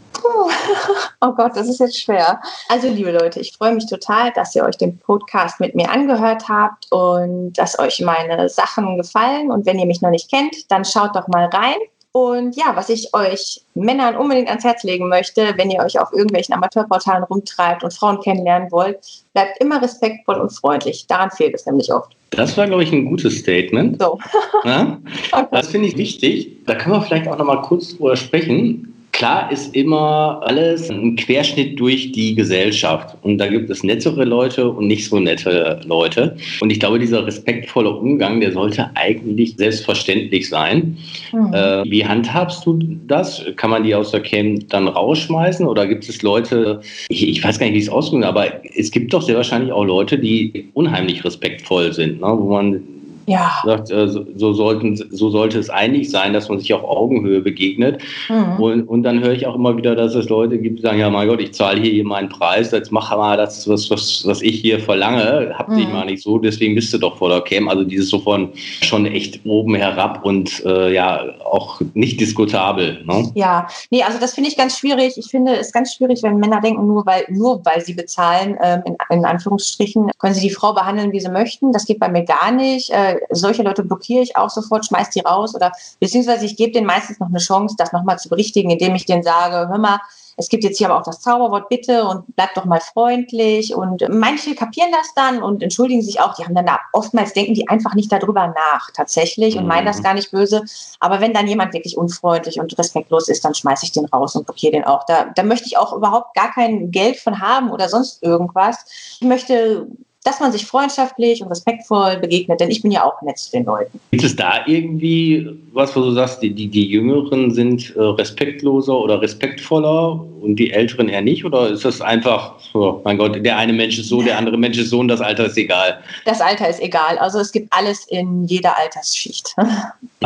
Oh 1.21 1.31
Gott, 1.31 1.55
das 1.55 1.67
ist 1.67 1.79
jetzt 1.79 2.01
schwer. 2.01 2.39
Also, 2.69 2.87
liebe 2.87 3.11
Leute, 3.11 3.39
ich 3.39 3.53
freue 3.57 3.73
mich 3.73 3.87
total, 3.87 4.31
dass 4.33 4.55
ihr 4.55 4.63
euch 4.63 4.77
den 4.77 4.97
Podcast 4.99 5.59
mit 5.59 5.73
mir 5.75 5.89
angehört 5.89 6.47
habt 6.49 6.91
und 6.91 7.53
dass 7.53 7.79
euch 7.79 8.01
meine 8.01 8.49
Sachen 8.49 8.97
gefallen. 8.97 9.51
Und 9.51 9.65
wenn 9.65 9.79
ihr 9.79 9.85
mich 9.85 10.01
noch 10.01 10.09
nicht 10.11 10.29
kennt, 10.29 10.69
dann 10.71 10.85
schaut 10.85 11.15
doch 11.15 11.27
mal 11.27 11.45
rein. 11.45 11.77
Und 12.11 12.55
ja, 12.55 12.73
was 12.75 12.89
ich 12.89 13.13
euch 13.13 13.61
Männern 13.73 14.15
unbedingt 14.15 14.47
ans 14.47 14.63
Herz 14.63 14.83
legen 14.83 15.09
möchte, 15.09 15.53
wenn 15.57 15.71
ihr 15.71 15.79
euch 15.79 15.99
auf 15.99 16.13
irgendwelchen 16.13 16.53
Amateurportalen 16.53 17.23
rumtreibt 17.23 17.83
und 17.83 17.93
Frauen 17.93 18.19
kennenlernen 18.21 18.71
wollt, 18.71 18.99
bleibt 19.33 19.59
immer 19.61 19.81
respektvoll 19.81 20.35
und 20.35 20.51
freundlich. 20.51 21.07
Daran 21.07 21.31
fehlt 21.31 21.55
es 21.55 21.65
nämlich 21.65 21.91
oft. 21.91 22.15
Das 22.29 22.55
war, 22.57 22.67
glaube 22.67 22.83
ich, 22.83 22.91
ein 22.91 23.05
gutes 23.05 23.39
Statement. 23.39 24.01
So. 24.01 24.19
Ja, 24.63 24.99
das 25.51 25.67
finde 25.67 25.87
ich 25.87 25.97
wichtig. 25.97 26.65
Da 26.65 26.75
können 26.75 26.95
wir 26.95 27.01
vielleicht 27.01 27.27
auch 27.27 27.37
noch 27.37 27.45
mal 27.45 27.61
kurz 27.61 27.97
drüber 27.97 28.15
sprechen. 28.15 28.92
Klar 29.13 29.51
ist 29.51 29.75
immer 29.75 30.41
alles 30.43 30.89
ein 30.89 31.15
Querschnitt 31.15 31.79
durch 31.79 32.11
die 32.11 32.33
Gesellschaft. 32.33 33.15
Und 33.21 33.37
da 33.37 33.47
gibt 33.47 33.69
es 33.69 33.83
nettere 33.83 34.25
Leute 34.25 34.67
und 34.67 34.87
nicht 34.87 35.07
so 35.07 35.19
nette 35.19 35.79
Leute. 35.85 36.35
Und 36.61 36.71
ich 36.71 36.79
glaube, 36.79 36.97
dieser 36.97 37.25
respektvolle 37.25 37.91
Umgang, 37.91 38.41
der 38.41 38.51
sollte 38.51 38.89
eigentlich 38.95 39.55
selbstverständlich 39.55 40.49
sein. 40.49 40.97
Mhm. 41.31 41.53
Äh, 41.53 41.83
wie 41.85 42.03
handhabst 42.03 42.65
du 42.65 42.79
das? 43.07 43.45
Kann 43.55 43.69
man 43.69 43.83
die 43.83 43.93
aus 43.93 44.09
der 44.09 44.21
Cam 44.21 44.67
dann 44.69 44.87
rausschmeißen? 44.87 45.67
Oder 45.67 45.85
gibt 45.85 46.09
es 46.09 46.23
Leute, 46.23 46.81
ich, 47.09 47.27
ich 47.27 47.43
weiß 47.43 47.59
gar 47.59 47.67
nicht, 47.67 47.75
wie 47.75 47.81
es 47.81 47.89
ausgeht, 47.89 48.23
aber 48.23 48.47
es 48.75 48.89
gibt 48.89 49.13
doch 49.13 49.21
sehr 49.21 49.35
wahrscheinlich 49.35 49.71
auch 49.71 49.85
Leute, 49.85 50.17
die 50.17 50.69
unheimlich 50.73 51.23
respektvoll 51.23 51.93
sind, 51.93 52.19
ne? 52.19 52.27
wo 52.35 52.51
man 52.51 52.81
ja. 53.25 53.51
Sagt, 53.65 53.91
äh, 53.91 54.07
so, 54.07 54.53
sollten, 54.53 54.95
so 54.95 55.29
sollte 55.29 55.59
es 55.59 55.69
eigentlich 55.69 56.09
sein, 56.09 56.33
dass 56.33 56.49
man 56.49 56.59
sich 56.59 56.73
auf 56.73 56.83
Augenhöhe 56.83 57.41
begegnet. 57.41 58.01
Mhm. 58.29 58.61
Und, 58.61 58.83
und 58.83 59.03
dann 59.03 59.23
höre 59.23 59.33
ich 59.33 59.47
auch 59.47 59.55
immer 59.55 59.77
wieder, 59.77 59.95
dass 59.95 60.15
es 60.15 60.29
Leute 60.29 60.57
gibt, 60.57 60.79
die 60.79 60.81
sagen, 60.81 60.99
ja 60.99 61.09
mein 61.09 61.27
Gott, 61.27 61.41
ich 61.41 61.53
zahle 61.53 61.81
hier 61.81 62.03
meinen 62.03 62.29
Preis, 62.29 62.71
jetzt 62.71 62.91
mach 62.91 63.15
mal 63.15 63.37
das, 63.37 63.67
was, 63.67 63.89
was, 63.89 64.23
was 64.25 64.41
ich 64.41 64.59
hier 64.59 64.79
verlange, 64.79 65.53
hab 65.57 65.69
mhm. 65.69 65.77
dich 65.77 65.87
mal 65.87 66.05
nicht 66.05 66.23
so, 66.23 66.37
deswegen 66.37 66.75
bist 66.75 66.93
du 66.93 66.97
doch 66.97 67.17
vor 67.17 67.29
der 67.29 67.41
Cam. 67.41 67.67
Also 67.67 67.83
dieses 67.83 68.09
so 68.09 68.19
von 68.19 68.49
schon 68.81 69.05
echt 69.05 69.39
oben 69.45 69.75
herab 69.75 70.25
und 70.25 70.63
äh, 70.65 70.93
ja, 70.93 71.23
auch 71.45 71.81
nicht 71.93 72.19
diskutabel. 72.19 73.03
Ne? 73.05 73.31
Ja, 73.35 73.67
nee, 73.89 74.03
also 74.03 74.19
das 74.19 74.33
finde 74.33 74.49
ich 74.49 74.57
ganz 74.57 74.77
schwierig. 74.77 75.17
Ich 75.17 75.27
finde 75.27 75.55
es 75.55 75.71
ganz 75.71 75.93
schwierig, 75.93 76.23
wenn 76.23 76.37
Männer 76.37 76.61
denken, 76.61 76.87
nur 76.87 77.05
weil, 77.05 77.25
nur 77.29 77.63
weil 77.65 77.81
sie 77.81 77.93
bezahlen, 77.93 78.57
ähm, 78.61 78.81
in, 78.85 78.95
in 79.09 79.25
Anführungsstrichen, 79.25 80.11
können 80.17 80.33
sie 80.33 80.47
die 80.47 80.53
Frau 80.53 80.73
behandeln, 80.73 81.11
wie 81.11 81.19
sie 81.19 81.29
möchten. 81.29 81.71
Das 81.71 81.85
geht 81.85 81.99
bei 81.99 82.09
mir 82.09 82.23
gar 82.23 82.51
nicht. 82.51 82.89
Äh, 82.89 83.12
solche 83.29 83.63
Leute 83.63 83.83
blockiere 83.83 84.21
ich 84.21 84.37
auch 84.37 84.49
sofort, 84.49 84.85
schmeiß 84.85 85.09
die 85.11 85.21
raus 85.21 85.55
oder 85.55 85.71
beziehungsweise 85.99 86.45
ich 86.45 86.55
gebe 86.55 86.71
denen 86.71 86.87
meistens 86.87 87.19
noch 87.19 87.27
eine 87.27 87.39
Chance, 87.39 87.75
das 87.77 87.91
nochmal 87.91 88.19
zu 88.19 88.29
berichtigen, 88.29 88.69
indem 88.69 88.95
ich 88.95 89.05
denen 89.05 89.23
sage, 89.23 89.69
hör 89.69 89.77
mal, 89.77 89.99
es 90.35 90.49
gibt 90.49 90.63
jetzt 90.63 90.77
hier 90.77 90.89
aber 90.89 90.99
auch 90.99 91.03
das 91.03 91.21
Zauberwort 91.21 91.69
bitte 91.69 92.05
und 92.05 92.35
bleib 92.35 92.53
doch 92.55 92.65
mal 92.65 92.79
freundlich. 92.79 93.75
Und 93.75 94.03
manche 94.09 94.55
kapieren 94.55 94.91
das 94.91 95.13
dann 95.15 95.43
und 95.43 95.61
entschuldigen 95.61 96.01
sich 96.01 96.19
auch. 96.19 96.33
Die 96.33 96.43
haben 96.43 96.55
dann 96.55 96.65
da 96.65 96.79
oftmals 96.91 97.33
denken 97.33 97.53
die 97.53 97.67
einfach 97.67 97.93
nicht 97.93 98.11
darüber 98.11 98.47
nach 98.47 98.91
tatsächlich 98.93 99.57
und 99.57 99.67
meinen 99.67 99.85
das 99.85 99.99
mhm. 99.99 100.03
gar 100.03 100.13
nicht 100.15 100.31
böse. 100.31 100.63
Aber 100.99 101.21
wenn 101.21 101.33
dann 101.33 101.47
jemand 101.47 101.73
wirklich 101.73 101.97
unfreundlich 101.97 102.59
und 102.59 102.77
respektlos 102.77 103.27
ist, 103.27 103.45
dann 103.45 103.53
schmeiße 103.53 103.85
ich 103.85 103.91
den 103.91 104.05
raus 104.05 104.35
und 104.35 104.45
blockiere 104.45 104.73
den 104.73 104.83
auch. 104.85 105.05
Da, 105.05 105.25
da 105.35 105.43
möchte 105.43 105.67
ich 105.67 105.77
auch 105.77 105.93
überhaupt 105.93 106.33
gar 106.35 106.51
kein 106.51 106.91
Geld 106.91 107.17
von 107.17 107.39
haben 107.39 107.71
oder 107.71 107.89
sonst 107.89 108.23
irgendwas. 108.23 108.85
Ich 109.19 109.27
möchte 109.27 109.87
dass 110.23 110.39
man 110.39 110.51
sich 110.51 110.65
freundschaftlich 110.65 111.41
und 111.41 111.49
respektvoll 111.49 112.17
begegnet, 112.17 112.59
denn 112.59 112.71
ich 112.71 112.81
bin 112.81 112.91
ja 112.91 113.03
auch 113.03 113.21
nett 113.21 113.37
zu 113.37 113.51
den 113.51 113.65
Leuten. 113.65 113.99
Gibt 114.11 114.23
es 114.23 114.35
da 114.35 114.61
irgendwie 114.65 115.47
was, 115.73 115.95
wo 115.95 116.01
du 116.01 116.11
sagst, 116.11 116.41
die, 116.41 116.53
die, 116.53 116.67
die 116.67 116.87
Jüngeren 116.87 117.51
sind 117.51 117.95
äh, 117.95 118.01
respektloser 118.01 118.97
oder 118.97 119.21
respektvoller 119.21 120.23
und 120.41 120.57
die 120.57 120.71
Älteren 120.71 121.09
eher 121.09 121.21
nicht? 121.21 121.43
Oder 121.45 121.69
ist 121.69 121.83
das 121.83 121.99
einfach, 121.99 122.55
oh 122.73 123.01
mein 123.03 123.17
Gott, 123.17 123.43
der 123.43 123.57
eine 123.57 123.73
Mensch 123.73 123.97
ist 123.97 124.09
so, 124.09 124.21
der 124.21 124.37
andere 124.37 124.57
Mensch 124.57 124.77
ist 124.77 124.91
so 124.91 124.99
und 124.99 125.07
das 125.07 125.21
Alter 125.21 125.45
ist 125.45 125.57
egal? 125.57 125.99
Das 126.25 126.41
Alter 126.41 126.69
ist 126.69 126.81
egal. 126.81 127.17
Also 127.17 127.39
es 127.39 127.51
gibt 127.51 127.67
alles 127.71 128.05
in 128.05 128.45
jeder 128.45 128.77
Altersschicht. 128.77 129.55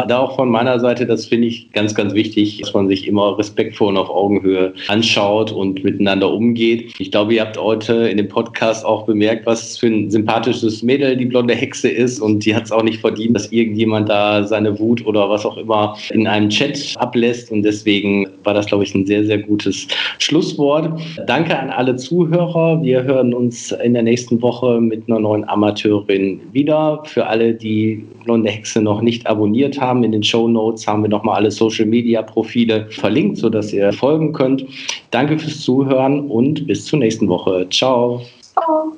Da 0.07 0.19
auch 0.19 0.36
von 0.36 0.49
meiner 0.49 0.79
Seite, 0.79 1.07
das 1.07 1.25
finde 1.25 1.47
ich 1.47 1.71
ganz, 1.73 1.95
ganz 1.95 2.13
wichtig, 2.13 2.62
dass 2.62 2.71
man 2.71 2.88
sich 2.88 3.07
immer 3.07 3.36
respektvoll 3.36 3.88
und 3.89 3.97
auf 3.97 4.12
Augenhöhe 4.12 4.71
anschaut 4.89 5.51
und 5.51 5.83
miteinander 5.83 6.31
umgeht. 6.31 6.93
Ich 6.99 7.10
glaube, 7.10 7.33
ihr 7.33 7.41
habt 7.41 7.57
heute 7.57 8.07
in 8.07 8.17
dem 8.17 8.27
Podcast 8.27 8.86
auch 8.86 9.07
bemerkt, 9.07 9.47
was 9.47 9.75
für 9.88 9.93
ein 9.93 10.12
sympathisches 10.12 10.84
Mädel 10.84 11.15
die 11.15 11.26
blonde 11.26 11.56
Hexe 11.56 11.89
ist 11.89 12.19
und 12.19 12.45
die 12.45 12.54
hat 12.54 12.65
es 12.65 12.71
auch 12.71 12.84
nicht 12.84 13.00
verdient, 13.00 13.36
dass 13.36 13.52
irgendjemand 13.52 14.10
da 14.10 14.43
seine 14.43 14.78
Wut 14.80 15.06
oder 15.06 15.30
was 15.30 15.45
auch 15.45 15.58
immer 15.58 15.97
in 16.12 16.28
einem 16.28 16.50
Chat 16.50 16.95
ablässt 16.97 17.52
und 17.52 17.63
deswegen 17.63 18.28
war 18.43 18.54
das, 18.54 18.65
glaube 18.65 18.84
ich, 18.84 18.93
ein 18.93 19.06
sehr, 19.06 19.23
sehr 19.23 19.38
gutes 19.38 19.88
Schlusswort. 20.19 21.00
Danke 21.26 21.58
an 21.58 21.69
alle 21.69 21.95
Zuhörer. 21.95 22.82
Wir 22.82 23.04
hören 23.04 23.34
uns 23.34 23.71
in 23.71 23.93
der 23.93 24.04
nächsten 24.04 24.41
Woche 24.41 24.82
mit 24.82 25.08
einer 25.08 25.19
neuen 25.19 25.47
Amateurin 25.47 26.41
wieder. 26.52 27.02
Für 27.06 27.28
alle, 27.28 27.54
die 27.54 28.04
blonde 28.26 28.50
Hexe 28.50 28.82
noch 28.82 29.02
nicht 29.02 29.26
abonniert 29.26 29.80
haben, 29.80 30.04
in 30.04 30.12
den 30.12 30.23
Show 30.23 30.47
Notes 30.47 30.86
haben 30.86 31.04
wir 31.04 31.10
nochmal 31.10 31.38
alle 31.38 31.52
Social 31.52 31.86
Media 31.86 32.21
Profile 32.21 32.88
verlinkt, 32.89 33.38
sodass 33.38 33.71
ihr 33.71 33.93
folgen 33.93 34.34
könnt. 34.34 34.65
Danke 35.12 35.39
fürs 35.39 35.62
Zuhören 35.62 36.30
und 36.30 36.67
bis 36.67 36.86
zur 36.86 37.00
nächsten 37.00 37.30
Woche. 37.30 37.67
Ciao. 37.69 38.21
Ciao. 38.54 38.97